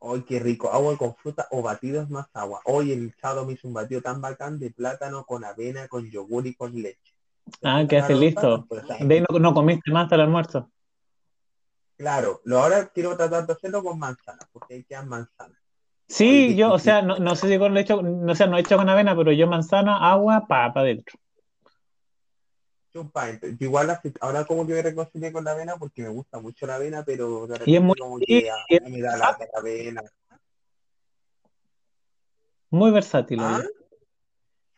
Ay, 0.00 0.22
qué 0.22 0.38
rico, 0.38 0.72
agua 0.72 0.96
con 0.96 1.14
fruta 1.16 1.48
o 1.50 1.60
batidos 1.60 2.08
más 2.08 2.28
agua. 2.32 2.60
Hoy 2.64 2.92
el 2.92 3.14
sábado 3.20 3.44
me 3.44 3.54
hizo 3.54 3.66
un 3.66 3.74
batido 3.74 4.00
tan 4.00 4.20
bacán 4.20 4.58
de 4.58 4.70
plátano 4.70 5.24
con 5.24 5.44
avena, 5.44 5.88
con 5.88 6.08
yogur 6.08 6.46
y 6.46 6.54
con 6.54 6.72
leche. 6.80 7.14
Ah, 7.62 7.84
¿qué 7.88 7.98
haces 7.98 8.18
listo? 8.18 8.64
pues, 8.68 8.84
o 8.84 8.86
sea, 8.86 8.98
De 9.04 9.14
ahí 9.14 9.24
no, 9.28 9.38
no 9.38 9.54
comiste 9.54 9.90
más 9.90 10.04
hasta 10.04 10.14
el 10.14 10.20
almuerzo. 10.22 10.70
Claro, 11.96 12.40
lo 12.44 12.60
ahora 12.60 12.86
quiero 12.88 13.16
tratar 13.16 13.44
de 13.44 13.52
hacerlo 13.54 13.82
con 13.82 13.98
manzana, 13.98 14.48
porque 14.52 14.74
ahí 14.74 14.84
quedan 14.84 15.08
manzanas. 15.08 15.58
Sí, 16.06 16.48
Ay, 16.50 16.54
yo, 16.54 16.72
o 16.72 16.78
sea, 16.78 17.02
no, 17.02 17.18
no 17.18 17.34
sé 17.34 17.48
si 17.48 17.58
con 17.58 17.74
leche, 17.74 17.94
no 18.00 18.34
sé, 18.36 18.46
no 18.46 18.56
he 18.56 18.60
hecho 18.60 18.76
con 18.76 18.88
avena, 18.88 19.16
pero 19.16 19.32
yo 19.32 19.48
manzana, 19.48 20.10
agua, 20.10 20.46
pa, 20.46 20.72
pa 20.72 20.84
dentro. 20.84 21.18
Ent- 23.04 23.56
igual 23.60 23.90
así- 23.90 24.12
ahora 24.20 24.44
como 24.44 24.66
que 24.66 24.72
me 24.74 24.82
reconcilié 24.82 25.32
con 25.32 25.44
la 25.44 25.52
avena 25.52 25.76
porque 25.76 26.02
me 26.02 26.08
gusta 26.08 26.38
mucho 26.40 26.66
la 26.66 26.76
avena, 26.76 27.04
pero 27.04 27.46
de 27.46 27.60
Y 27.66 27.76
es 27.76 27.82
muy, 27.82 27.96
como 27.96 28.18
que 28.18 28.50
a, 28.50 28.56
es 28.68 28.82
me 28.82 29.00
da 29.00 29.16
la, 29.16 29.36
la 29.38 29.58
avena. 29.58 30.02
muy 32.70 32.90
versátil, 32.90 33.40
¿Ah? 33.40 33.62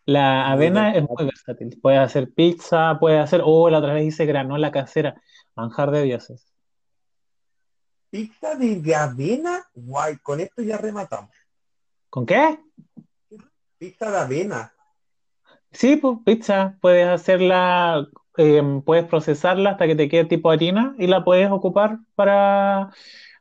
La 0.06 0.42
muy 0.44 0.52
avena 0.66 0.94
es 0.94 1.02
muy 1.02 1.24
versátil. 1.24 1.26
versátil. 1.66 1.80
Puedes 1.80 2.00
hacer 2.00 2.32
pizza, 2.32 2.98
puedes 2.98 3.20
hacer, 3.20 3.42
oh, 3.44 3.68
la 3.70 3.78
otra 3.78 3.94
vez 3.94 4.04
hice 4.06 4.26
granola 4.26 4.70
casera, 4.72 5.20
manjar 5.54 5.90
de 5.90 6.02
dioses. 6.02 6.46
Pizza 8.10 8.56
de, 8.56 8.80
de 8.80 8.94
avena, 8.94 9.64
guay, 9.74 10.16
con 10.18 10.40
esto 10.40 10.62
ya 10.62 10.76
rematamos. 10.78 11.30
¿Con 12.08 12.26
qué? 12.26 12.58
Pizza 13.78 14.10
de 14.10 14.16
avena. 14.18 14.74
Sí, 15.72 15.96
pues 15.96 16.18
pizza, 16.24 16.76
puedes 16.80 17.06
hacerla, 17.08 18.06
eh, 18.36 18.62
puedes 18.84 19.04
procesarla 19.06 19.70
hasta 19.70 19.86
que 19.86 19.94
te 19.96 20.08
quede 20.08 20.24
tipo 20.24 20.50
harina 20.50 20.94
y 20.98 21.06
la 21.06 21.24
puedes 21.24 21.50
ocupar 21.50 21.98
para 22.16 22.90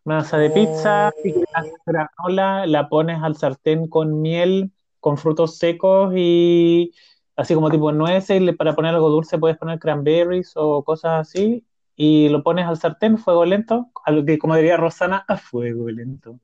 masa 0.05 0.37
de 0.37 0.51
pizza. 0.51 1.11
Oh, 1.23 1.77
granola, 1.85 2.65
la 2.67 2.89
pones 2.89 3.21
al 3.23 3.35
sartén 3.37 3.87
con 3.87 4.21
miel, 4.21 4.71
con 4.99 5.17
frutos 5.17 5.57
secos 5.57 6.13
y 6.15 6.93
así 7.35 7.55
como 7.55 7.71
tipo 7.71 7.91
nueces. 7.91 8.41
y 8.41 8.51
para 8.53 8.75
poner 8.75 8.93
algo 8.95 9.09
dulce 9.09 9.37
puedes 9.39 9.57
poner 9.57 9.79
cranberries 9.79 10.53
o 10.55 10.83
cosas 10.83 11.21
así. 11.29 11.65
Y 11.95 12.29
lo 12.29 12.43
pones 12.43 12.65
al 12.67 12.77
sartén, 12.77 13.17
fuego 13.17 13.45
lento, 13.45 13.91
a 14.05 14.11
lo 14.11 14.23
que, 14.25 14.37
como 14.39 14.55
diría 14.55 14.77
Rosana, 14.77 15.25
a 15.27 15.37
fuego 15.37 15.89
lento. 15.89 16.39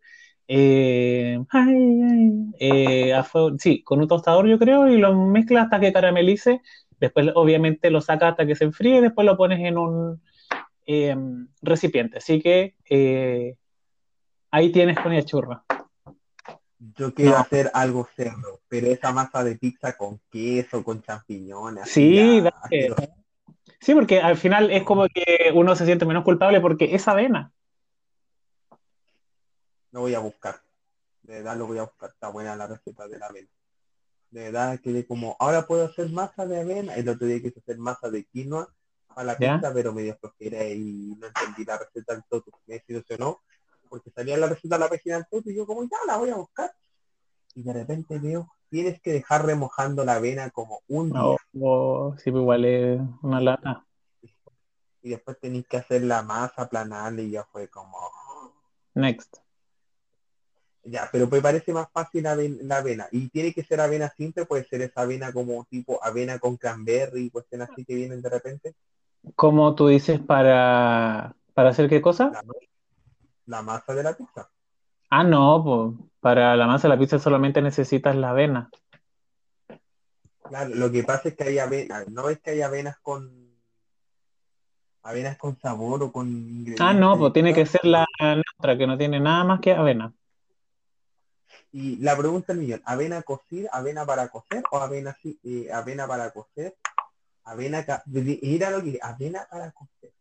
Eh, 0.47 1.39
ay, 1.49 2.01
ay, 2.03 2.31
eh, 2.59 3.13
a 3.13 3.23
fuego- 3.23 3.55
sí, 3.57 3.81
con 3.83 3.99
un 3.99 4.07
tostador 4.07 4.47
yo 4.47 4.59
creo, 4.59 4.87
y 4.87 4.97
lo 4.97 5.15
mezclas 5.15 5.65
hasta 5.65 5.79
que 5.79 5.93
caramelice. 5.93 6.61
Después, 6.99 7.29
obviamente, 7.35 7.89
lo 7.89 8.01
sacas 8.01 8.31
hasta 8.31 8.45
que 8.45 8.55
se 8.55 8.63
enfríe 8.65 8.97
y 8.97 9.01
después 9.01 9.25
lo 9.25 9.37
pones 9.37 9.59
en 9.59 9.77
un 9.77 10.21
eh, 10.85 11.15
recipiente. 11.61 12.17
Así 12.19 12.39
que 12.41 12.75
eh, 12.89 13.55
ahí 14.51 14.71
tienes 14.71 14.99
con 14.99 15.13
el 15.13 15.25
churro. 15.25 15.63
yo 16.97 17.13
quiero 17.13 17.31
No, 17.31 17.37
hacer 17.37 17.71
algo 17.73 18.07
cerdo, 18.15 18.61
pero 18.67 18.87
esa 18.87 19.11
masa 19.11 19.43
de 19.43 19.55
pizza 19.55 19.97
con 19.97 20.19
queso, 20.29 20.83
con 20.83 21.01
champiñones, 21.01 21.89
sí, 21.89 22.41
ya. 22.41 22.53
Sí, 23.79 23.93
porque 23.93 24.19
al 24.19 24.37
final 24.37 24.71
es 24.71 24.83
como 24.83 25.07
que 25.07 25.51
uno 25.53 25.75
se 25.75 25.85
siente 25.85 26.05
menos 26.05 26.23
culpable 26.23 26.61
porque 26.61 26.95
es 26.95 27.07
avena. 27.07 27.51
Lo 29.95 30.01
voy 30.01 30.13
a 30.13 30.19
buscar. 30.19 30.61
De 31.21 31.35
verdad 31.35 31.55
lo 31.55 31.67
voy 31.67 31.77
a 31.77 31.83
buscar. 31.83 32.09
Está 32.09 32.27
buena 32.27 32.53
la 32.57 32.67
receta 32.67 33.07
de 33.07 33.17
la 33.17 33.27
avena. 33.27 33.47
De 34.29 34.41
verdad 34.43 34.77
quedé 34.81 35.07
como, 35.07 35.37
ahora 35.39 35.65
puedo 35.65 35.85
hacer 35.85 36.09
masa 36.09 36.45
de 36.45 36.59
avena. 36.59 36.95
El 36.95 37.07
otro 37.07 37.25
día 37.25 37.41
quise 37.41 37.59
hacer 37.61 37.77
masa 37.77 38.09
de 38.09 38.25
quinoa 38.25 38.67
a 39.15 39.23
la 39.23 39.37
pizza, 39.55 39.73
pero 39.73 39.93
me 39.93 40.01
dio 40.01 40.17
flojera 40.17 40.65
y 40.65 41.15
no 41.17 41.27
entendí 41.27 41.63
la 41.63 41.77
receta 41.77 42.13
del 42.13 42.23
todo. 42.27 42.43
Me 42.67 42.73
desilusionó 42.75 43.39
porque 43.87 44.11
salía 44.11 44.35
la 44.35 44.47
receta 44.47 44.75
de 44.75 44.79
la 44.83 44.89
página 44.89 45.15
del 45.15 45.27
todo 45.31 45.43
y 45.45 45.55
yo 45.55 45.65
como, 45.65 45.83
ya 45.83 45.97
la 46.05 46.17
voy 46.17 46.29
a 46.29 46.35
buscar. 46.35 46.75
Y 47.53 47.63
de 47.63 47.71
repente 47.71 48.19
veo, 48.19 48.51
tienes 48.69 48.99
que 48.99 49.13
dejar 49.13 49.45
remojando 49.45 50.03
la 50.03 50.15
avena 50.15 50.49
como 50.49 50.81
un 50.89 51.07
día. 51.07 51.21
O, 51.21 51.37
o- 51.61 52.17
sí, 52.17 52.31
pues 52.31 52.41
igual 52.41 52.65
es 52.65 52.99
una 53.21 53.39
lata. 53.39 53.85
Y 55.01 55.11
después 55.11 55.39
tenéis 55.39 55.65
que 55.69 55.77
hacer 55.77 56.01
la 56.01 56.21
masa, 56.21 56.63
aplanarla 56.63 57.21
y 57.21 57.31
ya 57.31 57.45
fue 57.45 57.69
como... 57.69 57.97
Next. 58.93 59.37
Ya, 60.85 61.09
pero 61.11 61.27
me 61.27 61.41
parece 61.41 61.73
más 61.73 61.87
fácil 61.91 62.23
la 62.23 62.35
la 62.35 62.77
avena. 62.77 63.07
Y 63.11 63.29
tiene 63.29 63.53
que 63.53 63.63
ser 63.63 63.81
avena 63.81 64.09
simple, 64.15 64.45
puede 64.45 64.65
ser 64.65 64.81
esa 64.83 65.01
avena 65.01 65.33
como 65.33 65.65
tipo 65.65 65.99
avena 66.03 66.37
con 66.39 66.57
cranberry, 66.57 67.29
cuestiones 67.31 67.69
así 67.71 67.83
que 67.83 67.95
vienen 67.95 68.21
de 68.21 68.29
repente. 68.29 68.75
¿Cómo 69.35 69.73
tú 69.73 69.87
dices 69.87 70.19
para, 70.19 71.35
para 71.53 71.69
hacer 71.69 71.89
qué 71.89 72.01
cosa? 72.01 72.31
La, 72.31 72.43
ma- 72.43 72.53
la 73.47 73.61
masa 73.63 73.93
de 73.95 74.03
la 74.03 74.13
pizza. 74.15 74.49
Ah, 75.09 75.23
no, 75.23 75.63
pues 75.63 76.09
para 76.19 76.55
la 76.55 76.67
masa 76.67 76.87
de 76.87 76.93
la 76.95 76.99
pizza 76.99 77.17
solamente 77.19 77.61
necesitas 77.61 78.15
la 78.15 78.29
avena. 78.31 78.69
Claro, 80.43 80.75
lo 80.75 80.91
que 80.91 81.03
pasa 81.03 81.29
es 81.29 81.35
que 81.35 81.43
hay 81.43 81.59
avena, 81.59 82.05
no 82.09 82.29
es 82.29 82.39
que 82.39 82.51
hay 82.51 82.61
avenas 82.61 82.97
con 82.99 83.45
avenas 85.03 85.37
con 85.37 85.57
sabor 85.59 86.03
o 86.03 86.11
con 86.11 86.27
Ah, 86.79 86.93
no, 86.93 87.11
ingredientes 87.11 87.19
pues 87.19 87.33
tiene 87.33 87.53
que 87.53 87.65
ser 87.65 87.81
la 87.85 88.05
neutra, 88.19 88.77
que 88.77 88.87
no 88.87 88.97
tiene 88.97 89.19
nada 89.19 89.43
más 89.45 89.59
que 89.61 89.71
avena. 89.73 90.13
Y 91.77 91.97
la 91.97 92.15
pregunta 92.15 92.53
del 92.53 92.61
millón, 92.61 92.81
¿avena 92.85 93.21
cocida, 93.21 93.69
avena 93.73 94.05
para 94.05 94.29
cocer 94.29 94.63
o 94.71 94.77
avena 94.77 95.13
eh, 95.43 95.67
avena 95.73 96.07
para 96.07 96.31
cocer? 96.31 96.73
Avena, 97.43 97.85
mira 98.05 98.69
lo 98.69 98.81
que 98.81 98.97
avena 99.01 99.45
para 99.51 99.71
cocer. 99.71 100.13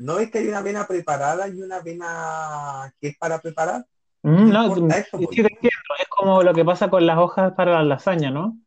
¿No 0.00 0.18
es 0.18 0.30
que 0.30 0.40
hay 0.40 0.48
una 0.48 0.58
avena 0.58 0.86
preparada 0.86 1.48
y 1.48 1.62
una 1.62 1.76
avena 1.76 2.92
que 3.00 3.08
es 3.08 3.16
para 3.16 3.38
preparar? 3.38 3.86
Mm, 4.24 4.50
No 4.50 4.64
importa 4.66 4.98
eso, 4.98 5.16
sí 5.16 5.36
te 5.36 5.54
entiendo, 5.54 5.94
es 5.98 6.08
como 6.10 6.42
lo 6.42 6.52
que 6.52 6.66
pasa 6.66 6.90
con 6.90 7.06
las 7.06 7.16
hojas 7.16 7.54
para 7.54 7.72
la 7.72 7.84
lasaña, 7.84 8.30
¿no? 8.30 8.58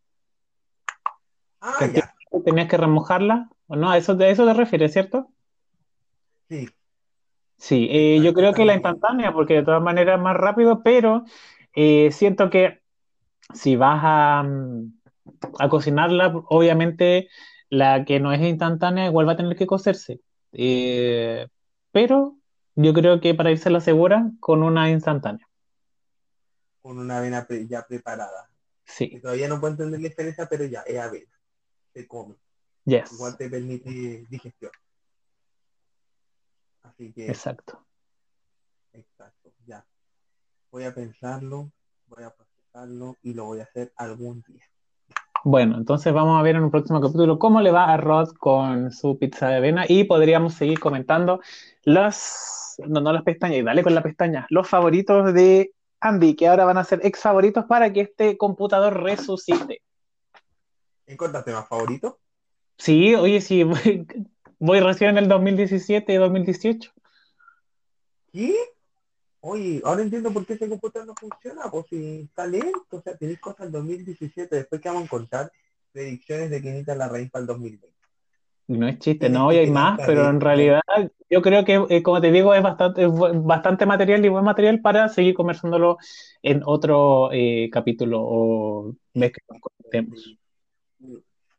Ah, 1.62 1.76
Que 1.78 1.92
ya, 1.92 2.16
tenías 2.44 2.68
que 2.68 2.78
remojarla, 2.78 3.48
¿o 3.68 3.76
no? 3.76 3.92
¿A 3.92 3.98
eso, 4.00 4.16
de 4.16 4.32
eso 4.32 4.44
te 4.44 4.56
refieres, 4.56 4.92
cierto? 4.92 5.30
sí, 6.50 6.68
Sí, 7.60 7.88
eh, 7.92 8.22
yo 8.24 8.34
creo 8.34 8.54
que 8.54 8.66
la 8.66 8.76
instantánea, 8.76 9.34
porque 9.34 9.56
de 9.56 9.64
todas 9.64 9.82
maneras 9.82 10.18
es 10.18 10.24
más 10.24 10.36
rápido, 10.36 10.84
pero 10.84 11.26
eh, 11.78 12.12
siento 12.12 12.50
que 12.50 12.82
si 13.54 13.76
vas 13.76 14.02
a, 14.04 14.44
mm, 14.44 14.94
a 15.60 15.70
cocinarla, 15.70 16.34
obviamente 16.50 17.30
la 17.70 18.06
que 18.06 18.20
no 18.20 18.34
es 18.34 18.42
instantánea 18.42 19.08
igual 19.08 19.28
va 19.28 19.34
a 19.34 19.38
tener 19.38 19.56
que 19.58 19.68
cocerse. 19.68 20.22
Eh, 20.54 21.48
pero 21.92 22.38
yo 22.76 22.94
creo 22.94 23.22
que 23.22 23.36
para 23.36 23.52
irse 23.52 23.70
la 23.70 23.82
segura, 23.82 24.32
con 24.40 24.64
una 24.64 24.90
instantánea. 24.92 25.48
Con 26.82 26.98
una 26.98 27.18
avena 27.20 27.46
pre- 27.46 27.68
ya 27.68 27.86
preparada. 27.86 28.50
Que 29.10 29.20
Sí, 29.20 29.20
todavía 29.20 29.48
no 29.48 29.60
puedo 29.60 29.74
entender 29.74 30.00
la 30.02 30.08
diferencia, 30.10 30.48
pero 30.50 30.66
ya, 30.66 30.82
es 30.82 30.98
avena. 31.00 31.34
Se 31.94 32.08
come. 32.08 32.36
yes, 32.86 33.12
Igual 33.14 33.38
te 33.38 33.50
permite 33.50 33.90
digestión. 34.30 34.72
Así 36.84 37.12
que, 37.14 37.28
exacto. 37.30 37.86
exacto. 38.94 39.37
Voy 40.72 40.84
a 40.84 40.94
pensarlo, 40.94 41.72
voy 42.08 42.24
a 42.24 42.30
procesarlo 42.30 43.16
y 43.24 43.34
lo 43.34 43.46
voy 43.46 43.60
a 43.60 43.64
hacer 43.64 43.94
algún 43.96 44.44
día. 44.48 44.64
Bueno, 45.44 45.78
entonces 45.78 46.14
vamos 46.14 46.40
a 46.40 46.44
ver 46.44 46.56
en 46.56 46.64
un 46.64 46.72
próximo 46.72 47.00
capítulo 47.00 47.40
cómo 47.40 47.62
le 47.62 47.72
va 47.72 47.86
a 47.86 47.98
Rod 47.98 48.32
con 48.38 48.92
su 48.92 49.18
pizza 49.18 49.48
de 49.48 49.58
avena 49.58 49.86
y 49.88 50.04
podríamos 50.04 50.56
seguir 50.56 50.80
comentando 50.80 51.40
las, 51.84 52.76
no, 52.86 53.00
no 53.00 53.14
las 53.14 53.24
pestañas, 53.24 53.60
y 53.60 53.64
dale 53.64 53.84
con 53.84 53.96
la 53.96 54.04
pestaña, 54.04 54.46
los 54.50 54.68
favoritos 54.68 55.34
de 55.34 55.74
Andy, 56.02 56.36
que 56.36 56.48
ahora 56.48 56.66
van 56.66 56.78
a 56.78 56.84
ser 56.84 57.00
ex 57.04 57.22
favoritos 57.22 57.66
para 57.66 57.94
que 57.94 58.02
este 58.02 58.38
computador 58.38 59.02
resucite. 59.02 59.82
¿Encontraste 61.06 61.54
más 61.54 61.68
favorito? 61.68 62.20
Sí, 62.78 63.16
oye, 63.16 63.40
sí, 63.40 63.64
voy, 63.64 64.06
voy 64.60 64.80
recién 64.82 65.12
en 65.12 65.18
el 65.20 65.28
2017 65.30 66.14
y 66.14 66.18
2018. 66.18 66.92
¿Qué? 68.34 68.54
Oye, 69.42 69.82
ahora 69.84 70.02
entiendo 70.02 70.32
por 70.32 70.46
qué 70.46 70.54
ese 70.54 70.68
computador 70.68 71.08
no 71.08 71.14
funciona, 71.16 71.70
pues 71.70 71.86
si 71.90 72.22
está 72.22 72.48
lento, 72.48 72.98
o 72.98 73.02
sea, 73.02 73.16
tenéis 73.16 73.40
cosas 73.40 73.72
del 73.72 73.72
2017, 73.74 74.56
después 74.56 74.82
que 74.82 74.90
vamos 74.90 75.04
a 75.04 75.06
encontrar 75.06 75.52
predicciones 75.92 76.50
de 76.50 76.62
que 76.62 76.70
necesita 76.70 76.96
la 76.96 77.08
raíz 77.08 77.30
para 77.30 77.42
el 77.42 77.48
2020. 77.48 77.98
Y 78.70 78.78
no 78.78 78.88
es 78.88 79.00
chiste, 79.00 79.30
no, 79.30 79.50
que 79.50 79.56
y 79.56 79.58
hay 79.60 79.72
más, 79.72 80.00
pero 80.06 80.30
en 80.30 80.42
realidad 80.42 80.82
yo 81.30 81.42
creo 81.42 81.64
que, 81.64 81.86
eh, 81.90 82.04
como 82.04 82.20
te 82.20 82.32
digo, 82.32 82.54
es 82.54 82.62
bastante, 82.62 83.04
es 83.04 83.10
bastante 83.12 83.86
material 83.86 84.26
y 84.26 84.30
buen 84.30 84.44
material 84.44 84.82
para 84.82 85.08
seguir 85.08 85.36
conversándolo 85.36 85.98
en 86.42 86.62
otro 86.66 87.30
eh, 87.32 87.70
capítulo 87.72 88.20
o 88.22 88.94
vez 89.14 89.32
que 89.32 89.42
nos 89.50 89.62
conectemos. 89.62 90.38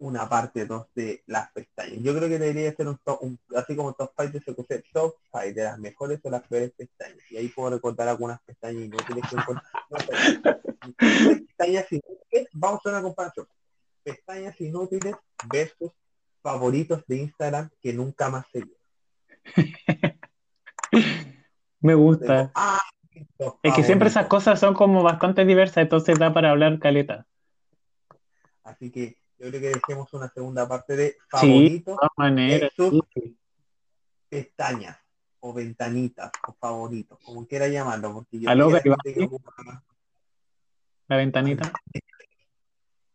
Una 0.00 0.28
parte 0.28 0.64
2 0.66 0.86
de 0.94 1.22
las 1.26 1.50
pestañas. 1.52 1.98
Yo 2.02 2.14
creo 2.16 2.28
que 2.28 2.38
debería 2.38 2.72
ser 2.74 2.86
un 2.88 2.98
top, 2.98 3.18
un- 3.22 3.38
así 3.56 3.74
como 3.74 3.92
top 3.94 4.12
5 4.16 4.32
de 4.32 4.40
CQC, 4.40 4.84
top 4.92 5.14
5 5.32 5.54
de 5.54 5.64
las 5.64 5.78
mejores 5.78 6.20
o 6.22 6.30
las 6.30 6.46
peores 6.46 6.70
pestañas. 6.76 7.18
Y 7.30 7.36
ahí 7.36 7.48
puedo 7.48 7.70
recordar 7.70 8.08
algunas 8.08 8.40
pestañas 8.42 8.84
inútiles 8.84 9.24
que 9.28 9.36
sé. 9.36 9.44
pestañas 11.46 11.92
inútiles, 11.92 12.48
vamos 12.52 12.80
a 12.84 12.88
una 12.90 13.02
comparación. 13.02 13.46
Pestañas 14.04 14.60
inútiles 14.60 15.14
versus 15.52 15.92
favoritos 16.42 17.04
de 17.06 17.16
Instagram 17.16 17.68
que 17.80 17.92
nunca 17.92 18.30
más 18.30 18.46
se. 18.52 18.64
Me 21.80 21.94
gusta. 21.94 22.50
Ah, 22.54 22.78
Es 23.62 23.74
que 23.74 23.82
siempre 23.84 24.08
esas 24.08 24.26
cosas 24.26 24.58
son 24.58 24.74
como 24.74 25.02
bastante 25.02 25.44
diversas, 25.44 25.78
entonces 25.78 26.18
da 26.18 26.32
para 26.32 26.50
hablar 26.50 26.78
caleta. 26.78 27.26
Así 28.64 28.90
que 28.90 29.17
yo 29.38 29.48
creo 29.48 29.60
que 29.60 29.68
dejemos 29.68 30.12
una 30.12 30.28
segunda 30.28 30.66
parte 30.68 30.96
de 30.96 31.02
de 31.04 31.16
favoritos, 31.28 31.98
sí. 33.14 33.38
pestañas 34.28 34.96
o 35.40 35.52
ventanitas 35.52 36.32
o 36.46 36.52
favoritos, 36.54 37.18
como 37.24 37.46
quiera 37.46 37.68
llamarlo, 37.68 38.12
porque 38.14 38.40
yo 38.40 38.50
Aló, 38.50 38.70
la 38.70 38.82
ocupa 39.24 39.84
La 41.06 41.16
ventanita. 41.16 41.72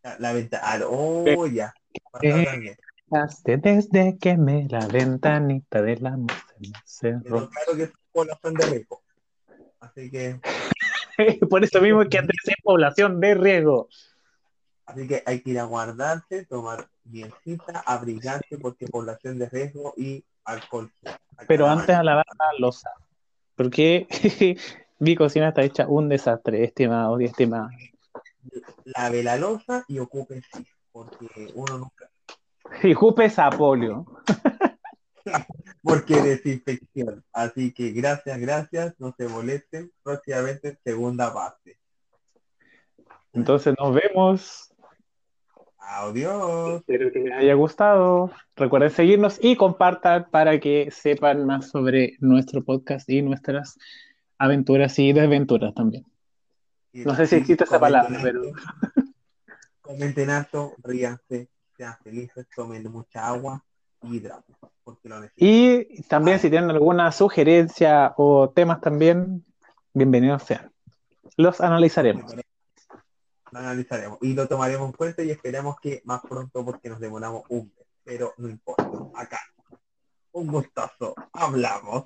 la, 0.04 0.20
la 0.20 0.34
ventana, 0.34 0.86
oh 0.88 1.48
ya, 1.48 1.74
Eh. 2.22 2.78
Desde 3.44 4.18
que 4.18 4.38
me 4.38 4.68
la 4.68 4.88
ventanita 4.88 5.80
amor 5.80 6.32
se 6.86 7.12
me 7.12 7.22
cerró. 7.22 7.22
Pero 7.24 7.50
claro 7.50 7.76
que 7.76 7.84
es 7.84 7.92
población 8.12 8.54
de 8.56 8.66
riesgo. 8.66 9.04
Así 9.80 10.10
que, 10.10 10.40
Por 11.50 11.64
eso 11.64 11.82
mismo 11.82 12.04
que 12.10 12.18
Andrés 12.18 12.42
es 12.46 12.56
población 12.64 13.20
de 13.20 13.36
riesgo. 13.36 13.88
Así 14.86 15.08
que 15.08 15.24
hay 15.26 15.42
que 15.42 15.52
ir 15.52 15.60
a 15.60 15.64
guardarse, 15.64 16.46
tomar 16.46 16.88
biencita, 17.04 17.84
abrigarse 17.86 18.58
porque 18.58 18.88
población 18.88 19.40
de 19.40 19.50
riesgo 19.50 19.94
y 19.98 20.24
alcohol. 20.46 20.92
Pero 21.48 21.68
antes 21.68 21.96
a 21.96 22.04
lavar 22.04 22.26
la 22.38 22.60
losa. 22.60 22.92
Porque 23.56 24.08
mi 25.00 25.16
cocina 25.16 25.50
está 25.50 25.64
hecha 25.64 25.88
un 25.88 26.10
desastre, 26.10 26.64
estimado 26.64 27.20
y 27.22 27.26
estimada. 27.26 27.70
Lave 28.86 29.24
la 29.24 29.38
losa 29.38 29.86
y 29.88 30.00
ocupe 30.00 30.42
sí, 30.54 30.66
porque 30.92 31.52
uno 31.56 31.78
nunca, 31.78 32.10
Y 32.84 32.94
Jupe 32.94 33.30
Sapolio. 33.30 34.06
porque 35.84 36.22
desinfección. 36.22 37.24
Así 37.32 37.74
que 37.74 37.92
gracias, 37.92 38.40
gracias, 38.40 38.96
no 39.00 39.14
se 39.18 39.28
molesten. 39.28 39.92
Próximamente 40.02 40.78
segunda 40.84 41.34
parte. 41.34 41.78
Entonces 43.34 43.74
nos 43.78 43.96
vemos. 43.96 44.73
Adiós. 45.86 46.80
Espero 46.80 47.12
que 47.12 47.20
les 47.20 47.34
haya 47.34 47.54
gustado. 47.54 48.32
Recuerden 48.56 48.90
seguirnos 48.90 49.38
y 49.42 49.56
compartan 49.56 50.28
para 50.32 50.60
que 50.60 50.90
sepan 50.92 51.46
más 51.46 51.70
sobre 51.70 52.18
nuestro 52.20 52.64
podcast 52.64 53.10
y 53.10 53.22
nuestras 53.22 53.78
aventuras 54.38 54.98
y 55.00 55.14
desventuras 55.14 55.74
también. 55.74 56.06
No 56.94 57.16
sé 57.16 57.28
si 57.28 57.36
existe 57.36 57.64
esa 57.64 57.80
palabra, 57.80 58.20
pero 58.22 58.42
Comenten 59.84 60.30
alto, 60.30 60.76
ríanse, 60.82 61.50
sean 61.76 61.96
felices, 62.02 62.48
tomen 62.56 62.90
mucha 62.90 63.28
agua 63.28 63.62
y 64.02 64.16
hidraten, 64.16 64.56
porque 64.82 65.10
lo 65.10 65.20
necesitan. 65.20 65.48
y 65.50 66.02
también 66.04 66.40
si 66.40 66.50
tienen 66.50 66.70
alguna 66.70 67.12
sugerencia 67.12 68.14
o 68.16 68.50
temas 68.50 68.80
también, 68.80 69.44
bienvenidos 69.94 70.44
sean. 70.44 70.72
Los 71.36 71.60
analizaremos. 71.60 72.34
Lo 73.54 73.60
analizaremos 73.60 74.18
y 74.22 74.34
lo 74.34 74.48
tomaremos 74.48 74.88
en 74.88 74.94
cuenta 74.94 75.22
y 75.22 75.30
esperamos 75.30 75.80
que 75.80 76.02
más 76.06 76.22
pronto 76.22 76.66
porque 76.66 76.90
nos 76.90 77.00
demoramos 77.00 77.44
un 77.50 77.72
mes, 77.78 77.86
pero 78.04 78.34
no 78.38 78.50
importa. 78.50 78.90
Acá. 79.14 79.40
Un 80.32 80.48
gustazo. 80.48 81.14
Hablamos. 81.32 82.06